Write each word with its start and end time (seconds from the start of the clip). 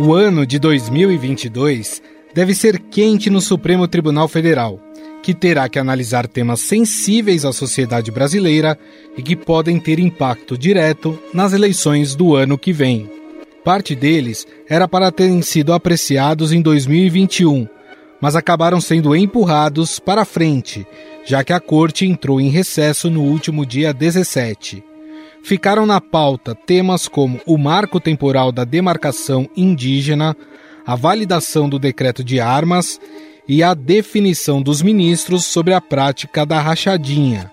O 0.00 0.14
ano 0.14 0.46
de 0.46 0.60
2022 0.60 2.00
deve 2.32 2.54
ser 2.54 2.78
quente 2.78 3.28
no 3.28 3.40
Supremo 3.40 3.88
Tribunal 3.88 4.28
Federal, 4.28 4.78
que 5.24 5.34
terá 5.34 5.68
que 5.68 5.76
analisar 5.76 6.28
temas 6.28 6.60
sensíveis 6.60 7.44
à 7.44 7.52
sociedade 7.52 8.12
brasileira 8.12 8.78
e 9.16 9.22
que 9.22 9.34
podem 9.34 9.80
ter 9.80 9.98
impacto 9.98 10.56
direto 10.56 11.18
nas 11.34 11.52
eleições 11.52 12.14
do 12.14 12.36
ano 12.36 12.56
que 12.56 12.72
vem. 12.72 13.10
Parte 13.64 13.96
deles 13.96 14.46
era 14.68 14.86
para 14.86 15.10
terem 15.10 15.42
sido 15.42 15.72
apreciados 15.72 16.52
em 16.52 16.62
2021, 16.62 17.66
mas 18.20 18.36
acabaram 18.36 18.80
sendo 18.80 19.16
empurrados 19.16 19.98
para 19.98 20.24
frente, 20.24 20.86
já 21.24 21.42
que 21.42 21.52
a 21.52 21.58
corte 21.58 22.06
entrou 22.06 22.40
em 22.40 22.50
recesso 22.50 23.10
no 23.10 23.22
último 23.22 23.66
dia 23.66 23.92
17. 23.92 24.87
Ficaram 25.42 25.86
na 25.86 26.00
pauta 26.00 26.54
temas 26.54 27.08
como 27.08 27.40
o 27.46 27.56
marco 27.56 27.98
temporal 27.98 28.52
da 28.52 28.64
demarcação 28.64 29.48
indígena, 29.56 30.36
a 30.86 30.94
validação 30.94 31.68
do 31.68 31.78
decreto 31.78 32.22
de 32.22 32.40
armas 32.40 33.00
e 33.48 33.62
a 33.62 33.72
definição 33.72 34.60
dos 34.60 34.82
ministros 34.82 35.46
sobre 35.46 35.72
a 35.72 35.80
prática 35.80 36.44
da 36.44 36.60
rachadinha. 36.60 37.50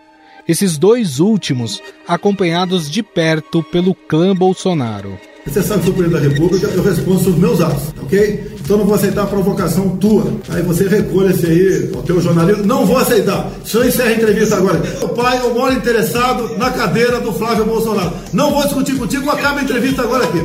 Esses 0.47 0.77
dois 0.77 1.19
últimos 1.19 1.81
acompanhados 2.07 2.89
de 2.89 3.01
perto 3.01 3.63
pelo 3.63 3.95
clã 3.95 4.35
Bolsonaro. 4.35 5.17
Você 5.45 5.61
sabe 5.61 5.81
que 5.81 5.85
sou 5.85 5.95
presidente 5.95 6.21
da 6.21 6.29
República, 6.29 6.67
eu 6.67 6.83
respondo 6.83 7.19
sobre 7.19 7.39
meus 7.39 7.61
atos, 7.61 7.93
ok? 8.01 8.54
Então 8.65 8.79
não 8.79 8.85
vou 8.85 8.95
aceitar 8.95 9.21
a 9.21 9.27
provocação 9.27 9.95
tua. 9.97 10.25
Aí 10.49 10.63
você 10.63 10.87
recolhe 10.87 11.31
esse 11.31 11.45
aí, 11.45 11.91
o 11.93 12.01
teu 12.01 12.19
jornalismo. 12.19 12.65
Não 12.65 12.83
vou 12.83 12.97
aceitar. 12.97 13.47
Senhor 13.63 13.85
encerra 13.85 14.09
a 14.09 14.13
entrevista 14.13 14.55
agora. 14.55 14.81
O 15.03 15.09
pai, 15.09 15.39
eu 15.39 15.53
moro 15.53 15.71
interessado 15.71 16.57
na 16.57 16.71
cadeira 16.71 17.19
do 17.19 17.31
Flávio 17.31 17.63
Bolsonaro. 17.63 18.11
Não 18.33 18.49
vou 18.49 18.63
discutir 18.63 18.97
contigo, 18.97 19.29
acaba 19.29 19.59
a 19.59 19.63
entrevista 19.63 20.01
agora 20.01 20.25
aqui. 20.25 20.39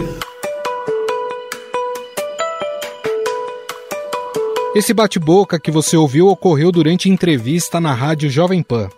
Esse 4.75 4.92
bate-boca 4.92 5.58
que 5.58 5.70
você 5.70 5.97
ouviu 5.97 6.28
ocorreu 6.28 6.70
durante 6.70 7.08
entrevista 7.08 7.80
na 7.80 7.95
rádio 7.95 8.28
Jovem 8.28 8.62
Pan. 8.62 8.91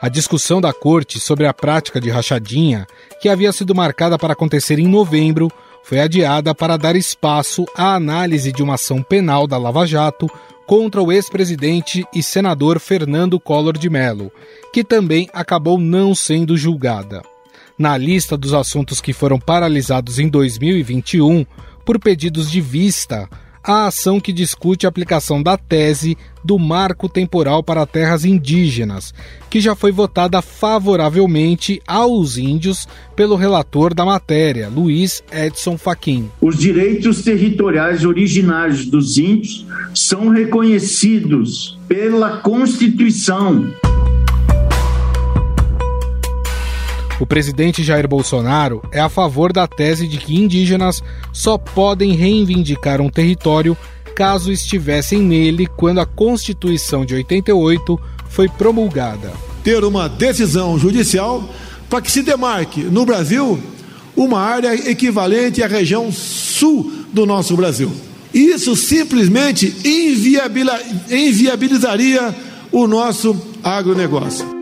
A 0.00 0.08
discussão 0.08 0.60
da 0.60 0.72
corte 0.72 1.18
sobre 1.18 1.44
a 1.44 1.52
prática 1.52 2.00
de 2.00 2.08
rachadinha, 2.08 2.86
que 3.20 3.28
havia 3.28 3.52
sido 3.52 3.74
marcada 3.74 4.16
para 4.16 4.32
acontecer 4.32 4.78
em 4.78 4.86
novembro, 4.86 5.50
foi 5.82 6.00
adiada 6.00 6.54
para 6.54 6.76
dar 6.76 6.96
espaço 6.96 7.64
à 7.76 7.94
análise 7.94 8.52
de 8.52 8.62
uma 8.62 8.74
ação 8.74 9.02
penal 9.02 9.46
da 9.46 9.58
Lava 9.58 9.86
Jato 9.86 10.30
contra 10.66 11.02
o 11.02 11.10
ex-presidente 11.10 12.04
e 12.14 12.22
senador 12.22 12.78
Fernando 12.78 13.40
Collor 13.40 13.76
de 13.76 13.90
Mello, 13.90 14.30
que 14.72 14.84
também 14.84 15.28
acabou 15.32 15.78
não 15.78 16.14
sendo 16.14 16.56
julgada. 16.56 17.22
Na 17.76 17.96
lista 17.96 18.36
dos 18.36 18.54
assuntos 18.54 19.00
que 19.00 19.12
foram 19.12 19.38
paralisados 19.38 20.18
em 20.18 20.28
2021 20.28 21.44
por 21.84 21.98
pedidos 21.98 22.50
de 22.50 22.60
vista, 22.60 23.28
a 23.62 23.86
ação 23.86 24.20
que 24.20 24.32
discute 24.32 24.86
a 24.86 24.88
aplicação 24.88 25.42
da 25.42 25.56
tese 25.56 26.16
do 26.42 26.58
marco 26.58 27.08
temporal 27.08 27.62
para 27.62 27.86
terras 27.86 28.24
indígenas, 28.24 29.12
que 29.50 29.60
já 29.60 29.74
foi 29.74 29.92
votada 29.92 30.40
favoravelmente 30.40 31.82
aos 31.86 32.38
índios 32.38 32.88
pelo 33.14 33.36
relator 33.36 33.92
da 33.92 34.04
matéria, 34.04 34.68
Luiz 34.68 35.22
Edson 35.30 35.76
Fachin. 35.76 36.30
Os 36.40 36.58
direitos 36.58 37.22
territoriais 37.22 38.04
originários 38.04 38.86
dos 38.86 39.18
índios 39.18 39.66
são 39.94 40.28
reconhecidos 40.30 41.78
pela 41.86 42.38
Constituição. 42.38 43.70
O 47.20 47.26
presidente 47.26 47.84
Jair 47.84 48.08
Bolsonaro 48.08 48.82
é 48.90 48.98
a 48.98 49.10
favor 49.10 49.52
da 49.52 49.66
tese 49.68 50.08
de 50.08 50.16
que 50.16 50.34
indígenas 50.34 51.02
só 51.30 51.58
podem 51.58 52.14
reivindicar 52.14 53.02
um 53.02 53.10
território 53.10 53.76
caso 54.16 54.50
estivessem 54.50 55.20
nele 55.20 55.66
quando 55.66 56.00
a 56.00 56.06
Constituição 56.06 57.04
de 57.04 57.14
88 57.14 58.00
foi 58.30 58.48
promulgada. 58.48 59.32
Ter 59.62 59.84
uma 59.84 60.08
decisão 60.08 60.78
judicial 60.78 61.46
para 61.90 62.00
que 62.00 62.10
se 62.10 62.22
demarque 62.22 62.80
no 62.84 63.04
Brasil 63.04 63.60
uma 64.16 64.40
área 64.40 64.74
equivalente 64.90 65.62
à 65.62 65.66
região 65.66 66.10
sul 66.10 66.90
do 67.12 67.26
nosso 67.26 67.54
Brasil. 67.54 67.92
Isso 68.32 68.74
simplesmente 68.74 69.76
inviabilizaria 71.10 72.34
o 72.72 72.86
nosso 72.86 73.36
agronegócio. 73.62 74.59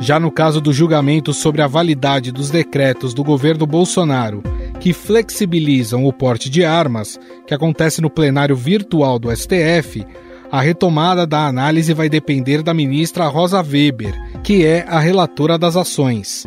Já 0.00 0.18
no 0.18 0.30
caso 0.30 0.62
do 0.62 0.72
julgamento 0.72 1.34
sobre 1.34 1.60
a 1.60 1.66
validade 1.66 2.32
dos 2.32 2.50
decretos 2.50 3.12
do 3.12 3.22
governo 3.22 3.66
Bolsonaro 3.66 4.42
que 4.80 4.94
flexibilizam 4.94 6.06
o 6.06 6.12
porte 6.12 6.48
de 6.48 6.64
armas, 6.64 7.20
que 7.46 7.52
acontece 7.52 8.00
no 8.00 8.08
plenário 8.08 8.56
virtual 8.56 9.18
do 9.18 9.30
STF, 9.30 10.06
a 10.50 10.62
retomada 10.62 11.26
da 11.26 11.46
análise 11.46 11.92
vai 11.92 12.08
depender 12.08 12.62
da 12.62 12.72
ministra 12.72 13.28
Rosa 13.28 13.60
Weber, 13.60 14.14
que 14.42 14.64
é 14.64 14.86
a 14.88 14.98
relatora 14.98 15.58
das 15.58 15.76
ações. 15.76 16.46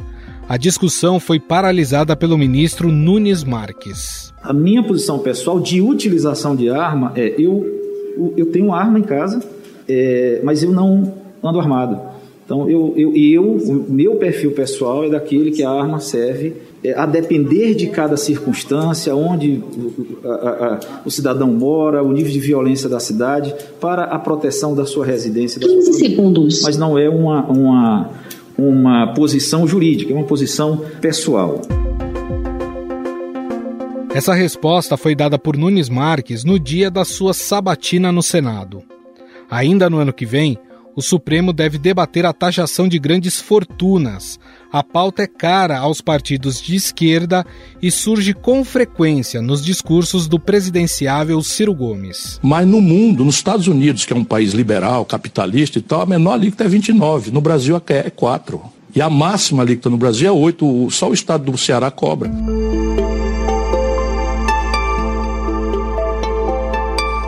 A 0.49 0.57
discussão 0.57 1.19
foi 1.19 1.39
paralisada 1.39 2.15
pelo 2.15 2.37
ministro 2.37 2.91
Nunes 2.91 3.43
Marques. 3.43 4.33
A 4.41 4.51
minha 4.51 4.83
posição 4.83 5.19
pessoal 5.19 5.59
de 5.59 5.79
utilização 5.79 6.55
de 6.55 6.69
arma 6.69 7.13
é: 7.15 7.35
eu, 7.37 8.33
eu 8.35 8.47
tenho 8.47 8.73
arma 8.73 8.99
em 8.99 9.03
casa, 9.03 9.41
é, 9.87 10.41
mas 10.43 10.63
eu 10.63 10.71
não 10.71 11.13
ando 11.41 11.59
armado. 11.59 12.12
Então, 12.53 12.69
eu, 12.69 12.93
eu, 12.95 13.15
eu, 13.15 13.43
o 13.43 13.91
meu 13.91 14.15
perfil 14.17 14.51
pessoal 14.51 15.05
é 15.05 15.09
daquele 15.09 15.49
que 15.49 15.63
a 15.63 15.71
arma 15.71 15.99
serve 15.99 16.53
é, 16.83 16.93
a 16.93 17.03
depender 17.07 17.73
de 17.73 17.87
cada 17.87 18.15
circunstância, 18.15 19.15
onde 19.15 19.63
o, 19.75 20.19
a, 20.23 20.29
a, 20.29 20.79
o 21.03 21.09
cidadão 21.09 21.47
mora, 21.47 22.03
o 22.03 22.11
nível 22.11 22.31
de 22.31 22.39
violência 22.39 22.87
da 22.87 22.99
cidade, 22.99 23.55
para 23.81 24.03
a 24.03 24.19
proteção 24.19 24.75
da 24.75 24.85
sua 24.85 25.03
residência. 25.03 25.59
15 25.59 25.83
sua 25.83 25.93
segundos. 25.93 26.61
Mas 26.61 26.77
não 26.77 26.95
é 26.95 27.09
uma, 27.09 27.43
uma, 27.47 28.09
uma 28.55 29.13
posição 29.15 29.67
jurídica, 29.67 30.13
é 30.13 30.15
uma 30.15 30.27
posição 30.27 30.79
pessoal. 31.01 31.59
Essa 34.13 34.35
resposta 34.35 34.95
foi 34.95 35.15
dada 35.15 35.39
por 35.39 35.57
Nunes 35.57 35.89
Marques 35.89 36.43
no 36.43 36.59
dia 36.59 36.91
da 36.91 37.03
sua 37.03 37.33
sabatina 37.33 38.11
no 38.11 38.21
Senado. 38.21 38.83
Ainda 39.49 39.89
no 39.89 39.97
ano 39.97 40.13
que 40.13 40.25
vem, 40.25 40.59
o 40.95 41.01
Supremo 41.01 41.51
deve 41.51 41.77
debater 41.77 42.25
a 42.25 42.33
taxação 42.33 42.87
de 42.87 42.99
grandes 42.99 43.39
fortunas. 43.39 44.39
A 44.71 44.83
pauta 44.83 45.23
é 45.23 45.27
cara 45.27 45.79
aos 45.79 46.01
partidos 46.01 46.61
de 46.61 46.75
esquerda 46.75 47.45
e 47.81 47.91
surge 47.91 48.33
com 48.33 48.63
frequência 48.63 49.41
nos 49.41 49.63
discursos 49.63 50.27
do 50.27 50.39
presidenciável 50.39 51.41
Ciro 51.41 51.73
Gomes. 51.73 52.39
Mas 52.41 52.67
no 52.67 52.81
mundo, 52.81 53.25
nos 53.25 53.35
Estados 53.35 53.67
Unidos, 53.67 54.05
que 54.05 54.13
é 54.13 54.15
um 54.15 54.23
país 54.23 54.53
liberal, 54.53 55.05
capitalista 55.05 55.79
e 55.79 55.81
tal, 55.81 56.01
a 56.01 56.05
menor 56.05 56.33
alíquota 56.33 56.63
é 56.63 56.67
29. 56.67 57.31
No 57.31 57.41
Brasil 57.41 57.81
é 57.87 58.09
4. 58.09 58.61
E 58.95 59.01
a 59.01 59.09
máxima 59.09 59.63
alíquota 59.63 59.89
no 59.89 59.97
Brasil 59.97 60.27
é 60.27 60.31
8. 60.31 60.89
Só 60.91 61.09
o 61.09 61.13
estado 61.13 61.51
do 61.51 61.57
Ceará 61.57 61.89
cobra. 61.89 62.31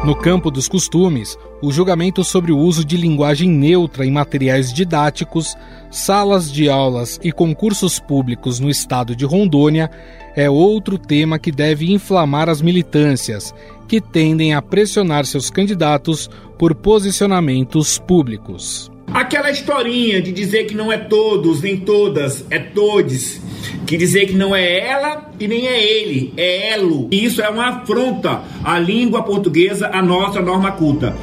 No 0.06 0.16
campo 0.16 0.52
dos 0.52 0.70
costumes, 0.70 1.36
o 1.64 1.72
julgamento 1.72 2.24
sobre 2.24 2.52
o 2.52 2.60
uso 2.60 2.86
de 2.86 2.96
linguagem 2.96 3.50
neutra 3.50 4.06
em 4.06 4.12
materiais 4.12 4.72
didáticos, 4.72 5.58
salas 5.90 6.52
de 6.52 6.70
aulas 6.70 7.20
e 7.24 7.32
concursos 7.32 8.00
públicos 8.00 8.60
no 8.60 8.70
estado 8.70 9.16
de 9.16 9.26
Rondônia 9.26 9.90
é 10.36 10.48
outro 10.48 11.00
tema 11.00 11.40
que 11.40 11.52
deve 11.52 11.92
inflamar 11.92 12.50
as 12.50 12.62
militâncias, 12.62 13.52
que 13.88 14.00
tendem 14.00 14.54
a 14.54 14.62
pressionar 14.62 15.26
seus 15.26 15.50
candidatos 15.50 16.30
por 16.60 16.76
posicionamentos 16.76 17.98
públicos. 17.98 18.92
Aquela 19.14 19.50
historinha 19.50 20.22
de 20.22 20.32
dizer 20.32 20.66
que 20.66 20.76
não 20.76 20.92
é 20.92 20.98
todos, 20.98 21.62
nem 21.62 21.78
todas, 21.78 22.46
é 22.50 22.60
todes 22.60 23.42
que 23.86 23.98
dizer 23.98 24.26
que 24.26 24.34
não 24.34 24.56
é 24.56 24.80
ela 24.80 25.30
e 25.40 25.48
nem 25.48 25.68
é 25.68 25.84
ele, 25.84 26.34
é 26.36 26.74
elo. 26.74 27.08
E 27.12 27.24
isso 27.24 27.42
é 27.42 27.50
uma 27.50 27.68
afronta 27.68 28.42
à 28.64 28.80
língua 28.80 29.24
portuguesa, 29.24 29.90
à 29.94 30.02
nossa 30.02 30.42
norma 30.42 30.72
culta. 30.72 31.16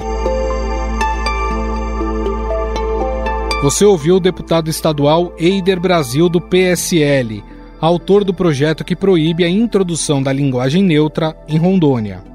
Você 3.62 3.84
ouviu 3.84 4.16
o 4.16 4.20
deputado 4.20 4.68
estadual 4.68 5.34
Eider 5.38 5.78
Brasil 5.78 6.28
do 6.28 6.40
PSL, 6.40 7.44
autor 7.80 8.24
do 8.24 8.34
projeto 8.34 8.84
que 8.84 8.96
proíbe 8.96 9.44
a 9.44 9.48
introdução 9.48 10.22
da 10.22 10.32
linguagem 10.32 10.82
neutra 10.82 11.36
em 11.48 11.58
Rondônia. 11.58 12.31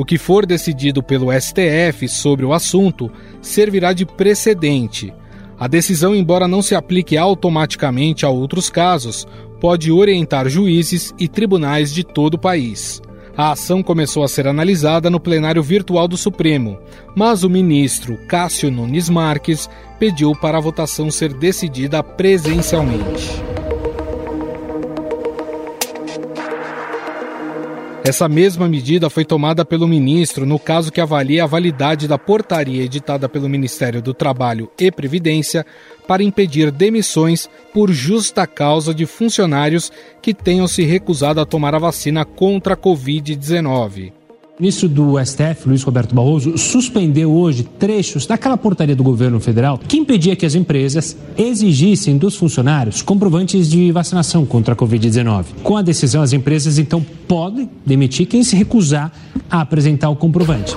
O 0.00 0.04
que 0.06 0.16
for 0.16 0.46
decidido 0.46 1.02
pelo 1.02 1.30
STF 1.30 2.08
sobre 2.08 2.46
o 2.46 2.54
assunto 2.54 3.12
servirá 3.42 3.92
de 3.92 4.06
precedente. 4.06 5.12
A 5.58 5.68
decisão, 5.68 6.14
embora 6.14 6.48
não 6.48 6.62
se 6.62 6.74
aplique 6.74 7.18
automaticamente 7.18 8.24
a 8.24 8.30
outros 8.30 8.70
casos, 8.70 9.28
pode 9.60 9.92
orientar 9.92 10.48
juízes 10.48 11.12
e 11.18 11.28
tribunais 11.28 11.92
de 11.92 12.02
todo 12.02 12.36
o 12.36 12.38
país. 12.38 13.02
A 13.36 13.52
ação 13.52 13.82
começou 13.82 14.24
a 14.24 14.28
ser 14.28 14.46
analisada 14.46 15.10
no 15.10 15.20
plenário 15.20 15.62
virtual 15.62 16.08
do 16.08 16.16
Supremo, 16.16 16.78
mas 17.14 17.44
o 17.44 17.50
ministro 17.50 18.16
Cássio 18.26 18.70
Nunes 18.70 19.10
Marques 19.10 19.68
pediu 19.98 20.34
para 20.34 20.56
a 20.56 20.62
votação 20.62 21.10
ser 21.10 21.34
decidida 21.34 22.02
presencialmente. 22.02 23.49
Essa 28.02 28.28
mesma 28.28 28.66
medida 28.66 29.10
foi 29.10 29.26
tomada 29.26 29.62
pelo 29.62 29.86
ministro 29.86 30.46
no 30.46 30.58
caso 30.58 30.90
que 30.90 31.02
avalia 31.02 31.44
a 31.44 31.46
validade 31.46 32.08
da 32.08 32.16
portaria 32.16 32.82
editada 32.82 33.28
pelo 33.28 33.48
Ministério 33.48 34.00
do 34.00 34.14
Trabalho 34.14 34.70
e 34.78 34.90
Previdência 34.90 35.66
para 36.08 36.22
impedir 36.22 36.70
demissões 36.70 37.48
por 37.74 37.92
justa 37.92 38.46
causa 38.46 38.94
de 38.94 39.04
funcionários 39.04 39.92
que 40.22 40.32
tenham 40.32 40.66
se 40.66 40.82
recusado 40.82 41.40
a 41.40 41.46
tomar 41.46 41.74
a 41.74 41.78
vacina 41.78 42.24
contra 42.24 42.72
a 42.72 42.76
Covid-19. 42.76 44.19
O 44.60 44.62
ministro 44.62 44.90
do 44.90 45.14
STF, 45.24 45.66
Luiz 45.66 45.82
Roberto 45.82 46.14
Barroso, 46.14 46.58
suspendeu 46.58 47.32
hoje 47.32 47.62
trechos 47.62 48.26
daquela 48.26 48.58
portaria 48.58 48.94
do 48.94 49.02
governo 49.02 49.40
federal 49.40 49.78
que 49.78 49.96
impedia 49.96 50.36
que 50.36 50.44
as 50.44 50.54
empresas 50.54 51.16
exigissem 51.38 52.18
dos 52.18 52.36
funcionários 52.36 53.00
comprovantes 53.00 53.70
de 53.70 53.90
vacinação 53.90 54.44
contra 54.44 54.74
a 54.74 54.76
Covid-19. 54.76 55.46
Com 55.62 55.78
a 55.78 55.82
decisão, 55.82 56.20
as 56.20 56.34
empresas 56.34 56.78
então 56.78 57.02
podem 57.26 57.70
demitir 57.86 58.26
quem 58.26 58.44
se 58.44 58.54
recusar 58.54 59.10
a 59.50 59.62
apresentar 59.62 60.10
o 60.10 60.16
comprovante. 60.16 60.76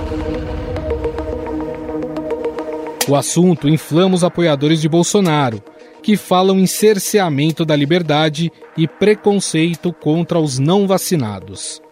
O 3.06 3.14
assunto 3.14 3.68
inflama 3.68 4.14
os 4.14 4.24
apoiadores 4.24 4.80
de 4.80 4.88
Bolsonaro, 4.88 5.62
que 6.02 6.16
falam 6.16 6.58
em 6.58 6.66
cerceamento 6.66 7.66
da 7.66 7.76
liberdade 7.76 8.50
e 8.78 8.88
preconceito 8.88 9.92
contra 9.92 10.40
os 10.40 10.58
não 10.58 10.86
vacinados. 10.86 11.83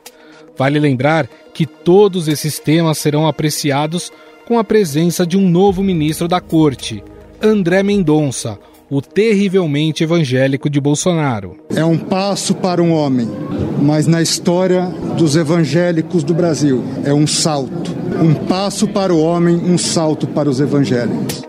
Vale 0.57 0.79
lembrar 0.79 1.29
que 1.55 1.67
todos 1.67 2.29
esses 2.29 2.59
temas 2.59 2.99
serão 2.99 3.27
apreciados 3.27 4.11
com 4.47 4.59
a 4.59 4.65
presença 4.65 5.27
de 5.27 5.37
um 5.37 5.49
novo 5.49 5.83
ministro 5.83 6.29
da 6.29 6.41
Corte, 6.41 7.03
André 7.41 7.83
Mendonça, 7.83 8.59
o 8.91 9.01
terrivelmente 9.01 10.05
evangélico 10.05 10.69
de 10.69 10.81
Bolsonaro. 10.81 11.57
É 11.75 11.85
um 11.85 11.97
passo 11.97 12.55
para 12.55 12.83
um 12.83 12.93
homem, 12.93 13.29
mas 13.81 14.07
na 14.07 14.21
história 14.21 14.85
dos 15.17 15.35
evangélicos 15.35 16.23
do 16.23 16.35
Brasil 16.35 16.85
é 17.05 17.15
um 17.15 17.27
salto. 17.27 17.91
Um 18.23 18.35
passo 18.47 18.87
para 18.87 19.15
o 19.15 19.21
homem, 19.21 19.57
um 19.57 19.79
salto 19.79 20.27
para 20.27 20.51
os 20.51 20.61
evangélicos. 20.61 21.43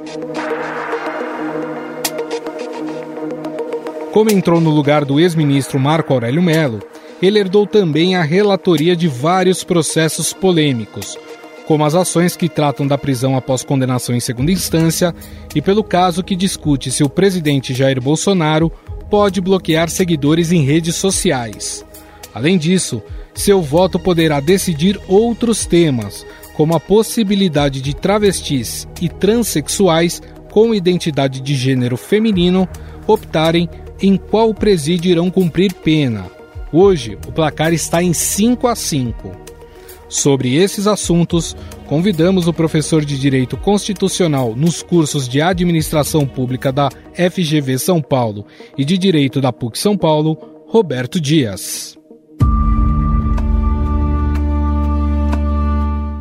Como 4.13 4.31
entrou 4.31 4.61
no 4.61 4.69
lugar 4.69 5.03
do 5.03 5.19
ex-ministro 5.19 5.79
Marco 5.79 6.13
Aurélio 6.13 6.41
Melo, 6.41 6.79
ele 7.25 7.39
herdou 7.39 7.65
também 7.65 8.17
a 8.17 8.21
relatoria 8.21 8.97
de 8.97 9.07
vários 9.07 9.63
processos 9.63 10.33
polêmicos, 10.33 11.17
como 11.65 11.85
as 11.85 11.95
ações 11.95 12.35
que 12.35 12.49
tratam 12.49 12.85
da 12.85 12.97
prisão 12.97 13.37
após 13.37 13.63
condenação 13.63 14.13
em 14.13 14.19
segunda 14.19 14.51
instância 14.51 15.15
e 15.55 15.61
pelo 15.61 15.85
caso 15.85 16.21
que 16.21 16.35
discute 16.35 16.91
se 16.91 17.01
o 17.01 17.07
presidente 17.07 17.73
Jair 17.73 18.01
Bolsonaro 18.01 18.69
pode 19.09 19.39
bloquear 19.39 19.89
seguidores 19.89 20.51
em 20.51 20.65
redes 20.65 20.97
sociais. 20.97 21.85
Além 22.33 22.57
disso, 22.57 23.01
seu 23.33 23.61
voto 23.61 23.97
poderá 23.97 24.41
decidir 24.41 24.99
outros 25.07 25.65
temas, 25.65 26.25
como 26.55 26.75
a 26.75 26.79
possibilidade 26.79 27.79
de 27.79 27.95
travestis 27.95 28.85
e 29.01 29.07
transexuais 29.07 30.21
com 30.51 30.75
identidade 30.75 31.39
de 31.39 31.55
gênero 31.55 31.95
feminino 31.95 32.67
optarem 33.07 33.69
em 34.01 34.17
qual 34.17 34.53
presídio 34.53 35.09
irão 35.09 35.31
cumprir 35.31 35.73
pena 35.73 36.42
Hoje, 36.73 37.19
o 37.27 37.31
placar 37.31 37.71
está 37.71 38.01
em 38.01 38.13
5 38.13 38.67
a 38.67 38.75
5. 38.75 39.31
Sobre 40.09 40.55
esses 40.55 40.87
assuntos, 40.87 41.55
convidamos 41.85 42.47
o 42.47 42.53
professor 42.53 43.05
de 43.05 43.19
Direito 43.19 43.55
Constitucional 43.55 44.55
nos 44.55 44.81
cursos 44.81 45.29
de 45.29 45.39
Administração 45.39 46.25
Pública 46.25 46.71
da 46.71 46.89
FGV 47.13 47.77
São 47.77 48.01
Paulo 48.01 48.47
e 48.75 48.83
de 48.83 48.97
Direito 48.97 49.39
da 49.39 49.53
PUC 49.53 49.77
São 49.77 49.95
Paulo, 49.95 50.35
Roberto 50.67 51.21
Dias. 51.21 51.95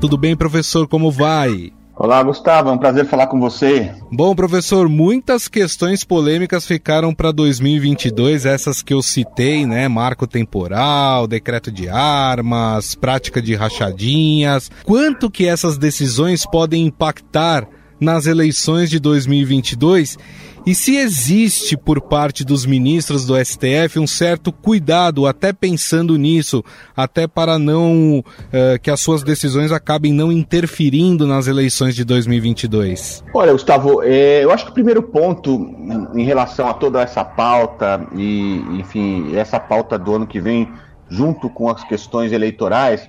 Tudo 0.03 0.19
bem, 0.19 0.37
professor? 0.37 0.87
Como 0.87 1.11
vai? 1.11 1.73
Olá, 2.03 2.21
Gustavo, 2.21 2.69
é 2.69 2.73
um 2.73 2.79
prazer 2.79 3.07
falar 3.07 3.29
com 3.29 3.39
você. 3.39 3.95
Bom, 4.11 4.35
professor, 4.35 4.89
muitas 4.89 5.47
questões 5.47 6.03
polêmicas 6.03 6.67
ficaram 6.67 7.15
para 7.15 7.31
2022, 7.31 8.45
essas 8.45 8.83
que 8.83 8.93
eu 8.93 9.01
citei, 9.01 9.65
né? 9.65 9.87
Marco 9.87 10.27
temporal, 10.27 11.29
decreto 11.29 11.71
de 11.71 11.89
armas, 11.89 12.97
prática 12.97 13.41
de 13.41 13.55
rachadinhas. 13.55 14.69
Quanto 14.83 15.31
que 15.31 15.47
essas 15.47 15.79
decisões 15.79 16.45
podem 16.45 16.87
impactar 16.87 17.69
nas 18.03 18.27
eleições 18.27 18.91
de 18.91 18.99
2022 18.99 20.19
e 20.65 20.75
se 20.75 20.97
existe 20.97 21.77
por 21.77 22.01
parte 22.01 22.45
dos 22.45 22.65
ministros 22.65 23.27
do 23.27 23.35
STF 23.37 23.99
um 23.99 24.07
certo 24.07 24.53
cuidado, 24.53 25.27
até 25.27 25.53
pensando 25.53 26.17
nisso, 26.17 26.65
até 26.97 27.27
para 27.27 27.59
não 27.59 28.21
uh, 28.21 28.79
que 28.81 28.91
as 28.91 29.01
suas 29.01 29.25
decisões 29.25 29.73
acabem 29.73 30.13
não 30.13 30.31
interferindo 30.31 31.27
nas 31.27 31.49
eleições 31.49 31.97
de 31.97 32.05
2022? 32.05 33.25
Olha, 33.35 33.53
Gustavo, 33.53 34.03
é, 34.05 34.45
eu 34.45 34.53
acho 34.53 34.67
que 34.67 34.71
o 34.71 34.75
primeiro 34.75 35.03
ponto 35.03 35.51
em 36.15 36.25
relação 36.25 36.69
a 36.69 36.75
toda 36.75 37.03
essa 37.03 37.25
pauta 37.25 38.07
e, 38.15 38.63
enfim, 38.79 39.35
essa 39.35 39.59
pauta 39.59 39.99
do 39.99 40.15
ano 40.15 40.27
que 40.29 40.41
vem, 40.41 40.69
junto 41.09 41.51
com 41.51 41.69
as 41.69 41.83
questões 41.83 42.31
eleitorais, 42.31 43.09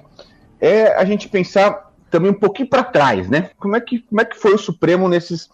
é 0.59 0.95
a 0.99 1.05
gente 1.05 1.29
pensar 1.29 1.92
também 2.13 2.31
um 2.31 2.35
pouquinho 2.35 2.69
para 2.69 2.83
trás, 2.83 3.27
né? 3.27 3.49
Como 3.57 3.75
é 3.75 3.81
que 3.81 3.99
como 3.99 4.21
é 4.21 4.25
que 4.25 4.39
foi 4.39 4.53
o 4.53 4.57
Supremo 4.57 5.09
nesses 5.09 5.49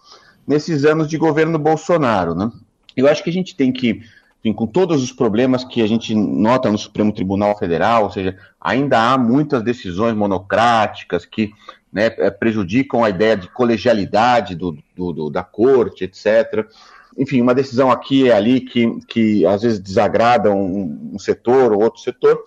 nesses 0.50 0.84
anos 0.84 1.08
de 1.08 1.16
governo 1.16 1.58
Bolsonaro. 1.58 2.34
Né? 2.34 2.50
Eu 2.96 3.06
acho 3.08 3.22
que 3.22 3.30
a 3.30 3.32
gente 3.32 3.54
tem 3.54 3.72
que, 3.72 4.02
enfim, 4.40 4.52
com 4.52 4.66
todos 4.66 5.00
os 5.00 5.12
problemas 5.12 5.64
que 5.64 5.80
a 5.80 5.86
gente 5.86 6.12
nota 6.12 6.70
no 6.70 6.76
Supremo 6.76 7.12
Tribunal 7.12 7.56
Federal, 7.56 8.04
ou 8.04 8.10
seja, 8.10 8.36
ainda 8.60 8.98
há 8.98 9.16
muitas 9.16 9.62
decisões 9.62 10.14
monocráticas 10.14 11.24
que 11.24 11.52
né, 11.92 12.06
é, 12.18 12.30
prejudicam 12.30 13.04
a 13.04 13.10
ideia 13.10 13.36
de 13.36 13.48
colegialidade 13.48 14.56
do, 14.56 14.76
do, 14.96 15.12
do, 15.12 15.30
da 15.30 15.44
corte, 15.44 16.02
etc. 16.02 16.66
Enfim, 17.16 17.40
uma 17.40 17.54
decisão 17.54 17.90
aqui 17.90 18.24
e 18.24 18.32
ali 18.32 18.60
que, 18.60 19.00
que 19.06 19.46
às 19.46 19.62
vezes 19.62 19.78
desagrada 19.78 20.50
um, 20.50 21.12
um 21.14 21.18
setor 21.18 21.72
ou 21.72 21.82
outro 21.82 22.00
setor. 22.00 22.42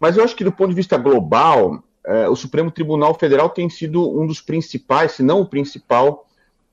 Mas 0.00 0.16
eu 0.16 0.24
acho 0.24 0.34
que 0.34 0.44
do 0.44 0.52
ponto 0.52 0.70
de 0.70 0.76
vista 0.76 0.96
global, 0.96 1.82
o 2.30 2.36
Supremo 2.36 2.70
Tribunal 2.70 3.14
Federal 3.14 3.50
tem 3.50 3.68
sido 3.68 4.18
um 4.18 4.26
dos 4.26 4.40
principais, 4.40 5.12
se 5.12 5.22
não 5.22 5.40
o 5.40 5.46
principal, 5.46 6.26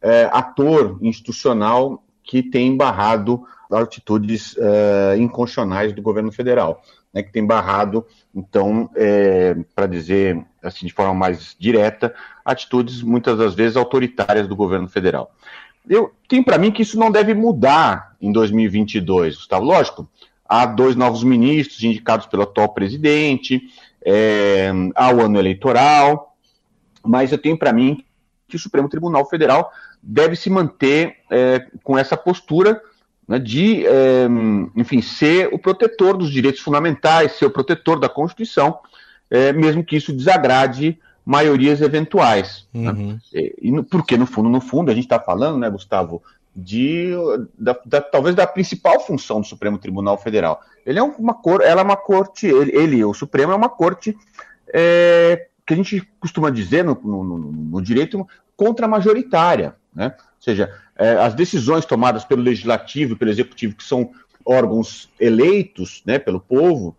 é, 0.05 0.29
ator 0.31 0.99
institucional 1.01 2.03
que 2.23 2.43
tem 2.43 2.77
barrado 2.77 3.43
atitudes 3.71 4.55
é, 4.57 5.17
inconstitucionais 5.17 5.93
do 5.93 6.01
governo 6.01 6.31
federal, 6.31 6.83
né, 7.11 7.23
que 7.23 7.31
tem 7.31 7.45
barrado, 7.45 8.05
então, 8.33 8.89
é, 8.95 9.55
para 9.73 9.87
dizer 9.87 10.45
assim 10.61 10.85
de 10.85 10.93
forma 10.93 11.13
mais 11.13 11.55
direta, 11.59 12.13
atitudes 12.43 13.01
muitas 13.01 13.37
das 13.37 13.55
vezes 13.55 13.75
autoritárias 13.75 14.47
do 14.47 14.55
governo 14.55 14.87
federal. 14.87 15.31
Eu 15.89 16.11
tenho 16.27 16.43
para 16.43 16.57
mim 16.57 16.71
que 16.71 16.83
isso 16.83 16.99
não 16.99 17.11
deve 17.11 17.33
mudar 17.33 18.15
em 18.21 18.31
2022, 18.31 19.35
Gustavo. 19.35 19.65
Lógico, 19.65 20.07
há 20.47 20.65
dois 20.65 20.95
novos 20.95 21.23
ministros 21.23 21.83
indicados 21.83 22.27
pelo 22.27 22.43
atual 22.43 22.69
presidente, 22.69 23.61
é, 24.05 24.71
há 24.95 25.11
o 25.11 25.21
ano 25.21 25.39
eleitoral, 25.39 26.37
mas 27.03 27.31
eu 27.31 27.37
tenho 27.37 27.57
para 27.57 27.73
mim 27.73 28.05
que 28.47 28.55
o 28.55 28.59
Supremo 28.59 28.87
Tribunal 28.87 29.27
Federal 29.27 29.71
deve 30.01 30.35
se 30.35 30.49
manter 30.49 31.17
é, 31.31 31.65
com 31.83 31.97
essa 31.97 32.15
postura 32.15 32.79
né, 33.27 33.39
de, 33.39 33.85
é, 33.87 34.27
enfim, 34.75 35.01
ser 35.01 35.49
o 35.51 35.57
protetor 35.57 36.15
dos 36.15 36.31
direitos 36.31 36.61
fundamentais, 36.61 37.33
ser 37.33 37.45
o 37.45 37.51
protetor 37.51 37.99
da 37.99 38.07
Constituição, 38.07 38.77
é, 39.29 39.51
mesmo 39.51 39.83
que 39.83 39.95
isso 39.95 40.13
desagrade 40.13 40.99
maiorias 41.25 41.81
eventuais. 41.81 42.67
Né? 42.71 42.91
Uhum. 42.91 43.07
Né? 43.13 43.19
E, 43.33 43.83
porque, 43.89 44.15
no 44.15 44.27
fundo, 44.27 44.47
no 44.47 44.61
fundo, 44.61 44.91
a 44.91 44.93
gente 44.93 45.05
está 45.05 45.19
falando, 45.19 45.57
né, 45.57 45.67
Gustavo, 45.69 46.21
de, 46.55 47.11
da, 47.57 47.77
da, 47.85 48.01
talvez 48.01 48.33
da 48.33 48.47
principal 48.47 48.99
função 49.01 49.41
do 49.41 49.47
Supremo 49.47 49.77
Tribunal 49.77 50.17
Federal. 50.17 50.61
Ele 50.85 50.99
é 50.99 51.03
uma 51.03 51.33
cor, 51.33 51.61
ela 51.61 51.81
é 51.81 51.83
uma 51.83 51.97
corte, 51.97 52.47
ele, 52.47 52.71
ele 52.75 53.03
o 53.03 53.13
Supremo 53.13 53.51
é 53.51 53.55
uma 53.55 53.67
corte 53.67 54.17
é, 54.73 55.47
que 55.65 55.73
a 55.73 55.77
gente 55.77 56.01
costuma 56.19 56.49
dizer 56.49 56.83
no, 56.83 56.95
no, 57.03 57.23
no, 57.23 57.81
direito 57.81 58.25
contra-majoritária. 58.55 59.75
Né? 59.93 60.15
Ou 60.17 60.41
seja, 60.41 60.73
é, 60.95 61.13
as 61.13 61.33
decisões 61.33 61.85
tomadas 61.85 62.23
pelo 62.23 62.41
legislativo 62.41 63.13
e 63.13 63.15
pelo 63.17 63.31
executivo, 63.31 63.75
que 63.75 63.83
são 63.83 64.11
órgãos 64.45 65.09
eleitos 65.19 66.03
né, 66.05 66.19
pelo 66.19 66.39
povo, 66.39 66.95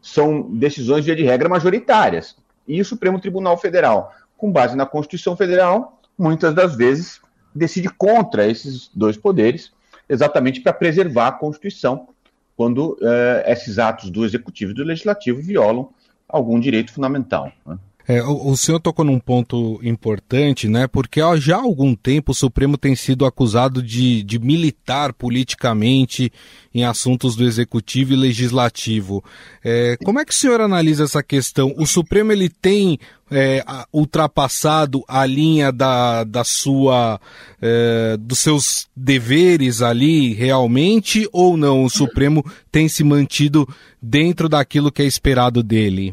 são 0.00 0.42
decisões, 0.42 1.04
via 1.04 1.16
de 1.16 1.24
regra, 1.24 1.48
majoritárias. 1.48 2.36
E 2.68 2.80
o 2.80 2.84
Supremo 2.84 3.20
Tribunal 3.20 3.56
Federal, 3.56 4.14
com 4.36 4.52
base 4.52 4.76
na 4.76 4.86
Constituição 4.86 5.36
Federal, 5.36 6.00
muitas 6.16 6.54
das 6.54 6.76
vezes 6.76 7.20
decide 7.54 7.88
contra 7.88 8.46
esses 8.46 8.90
dois 8.94 9.16
poderes, 9.16 9.72
exatamente 10.08 10.60
para 10.60 10.72
preservar 10.72 11.28
a 11.28 11.32
Constituição, 11.32 12.08
quando 12.56 12.98
é, 13.00 13.52
esses 13.52 13.78
atos 13.78 14.10
do 14.10 14.24
Executivo 14.24 14.72
e 14.72 14.74
do 14.74 14.84
Legislativo 14.84 15.40
violam 15.40 15.88
algum 16.28 16.60
direito 16.60 16.92
fundamental. 16.92 17.50
Né? 17.66 17.78
É, 18.10 18.24
o, 18.24 18.48
o, 18.48 18.56
senhor 18.56 18.80
tocou 18.80 19.04
num 19.04 19.20
ponto 19.20 19.78
importante, 19.84 20.66
né? 20.66 20.88
Porque 20.88 21.22
ó, 21.22 21.36
já 21.36 21.58
há 21.58 21.60
algum 21.60 21.94
tempo 21.94 22.32
o 22.32 22.34
Supremo 22.34 22.76
tem 22.76 22.96
sido 22.96 23.24
acusado 23.24 23.80
de, 23.80 24.24
de 24.24 24.36
militar 24.36 25.12
politicamente 25.12 26.32
em 26.74 26.82
assuntos 26.82 27.36
do 27.36 27.44
executivo 27.44 28.12
e 28.12 28.16
legislativo. 28.16 29.22
É, 29.62 29.96
como 30.02 30.18
é 30.18 30.24
que 30.24 30.32
o 30.32 30.36
senhor 30.36 30.60
analisa 30.60 31.04
essa 31.04 31.22
questão? 31.22 31.72
O 31.78 31.86
Supremo 31.86 32.32
ele 32.32 32.48
tem 32.48 32.98
é, 33.30 33.64
ultrapassado 33.92 35.04
a 35.06 35.24
linha 35.24 35.70
da, 35.70 36.24
da 36.24 36.42
sua 36.42 37.20
é, 37.62 38.16
dos 38.18 38.40
seus 38.40 38.88
deveres 38.96 39.82
ali 39.82 40.34
realmente 40.34 41.28
ou 41.32 41.56
não? 41.56 41.84
O 41.84 41.88
Supremo 41.88 42.44
tem 42.72 42.88
se 42.88 43.04
mantido 43.04 43.68
dentro 44.02 44.48
daquilo 44.48 44.90
que 44.90 45.00
é 45.00 45.06
esperado 45.06 45.62
dele? 45.62 46.12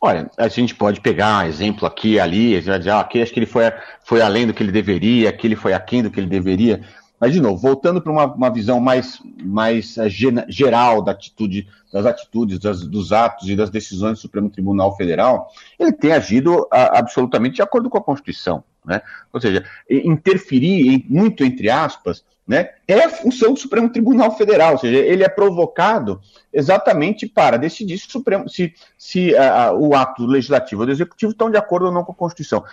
Olha, 0.00 0.30
a 0.36 0.48
gente 0.48 0.74
pode 0.74 1.00
pegar 1.00 1.48
exemplo 1.48 1.86
aqui 1.86 2.14
e 2.14 2.20
ali, 2.20 2.58
dizer, 2.60 2.90
ah, 2.90 3.00
aqui 3.00 3.20
acho 3.20 3.32
que 3.32 3.38
ele 3.38 3.46
foi, 3.46 3.64
foi 4.02 4.22
além 4.22 4.46
do 4.46 4.54
que 4.54 4.62
ele 4.62 4.72
deveria, 4.72 5.28
aqui 5.28 5.46
ele 5.46 5.56
foi 5.56 5.72
aquém 5.72 6.02
do 6.02 6.10
que 6.10 6.18
ele 6.18 6.26
deveria. 6.26 6.82
Mas, 7.20 7.34
de 7.34 7.40
novo, 7.40 7.58
voltando 7.58 8.00
para 8.00 8.10
uma, 8.10 8.24
uma 8.24 8.50
visão 8.50 8.80
mais, 8.80 9.18
mais 9.44 9.98
uh, 9.98 10.08
geral 10.48 11.02
da 11.02 11.12
atitude, 11.12 11.68
das 11.92 12.06
atitudes, 12.06 12.58
das, 12.58 12.86
dos 12.86 13.12
atos 13.12 13.46
e 13.46 13.54
das 13.54 13.68
decisões 13.68 14.12
do 14.12 14.22
Supremo 14.22 14.48
Tribunal 14.48 14.96
Federal, 14.96 15.50
ele 15.78 15.92
tem 15.92 16.12
agido 16.12 16.62
uh, 16.62 16.68
absolutamente 16.70 17.56
de 17.56 17.62
acordo 17.62 17.90
com 17.90 17.98
a 17.98 18.02
Constituição. 18.02 18.64
Né? 18.84 19.02
Ou 19.32 19.40
seja, 19.40 19.64
interferir, 19.88 21.04
muito 21.08 21.44
entre 21.44 21.68
aspas, 21.68 22.24
né, 22.50 22.70
é 22.88 23.04
a 23.04 23.08
função 23.08 23.54
do 23.54 23.60
Supremo 23.60 23.88
Tribunal 23.90 24.36
Federal, 24.36 24.72
ou 24.72 24.78
seja, 24.78 24.98
ele 24.98 25.22
é 25.22 25.28
provocado 25.28 26.20
exatamente 26.52 27.28
para 27.28 27.56
decidir 27.56 27.96
se 27.96 28.08
o, 28.08 28.10
Supremo, 28.10 28.48
se, 28.48 28.74
se 28.98 29.32
o 29.78 29.94
ato 29.94 30.26
legislativo 30.26 30.80
ou 30.80 30.86
do 30.86 30.92
executivo 30.92 31.30
estão 31.30 31.48
de 31.48 31.56
acordo 31.56 31.86
ou 31.86 31.92
não 31.92 32.02
com 32.02 32.10
a 32.10 32.14
Constituição. 32.14 32.64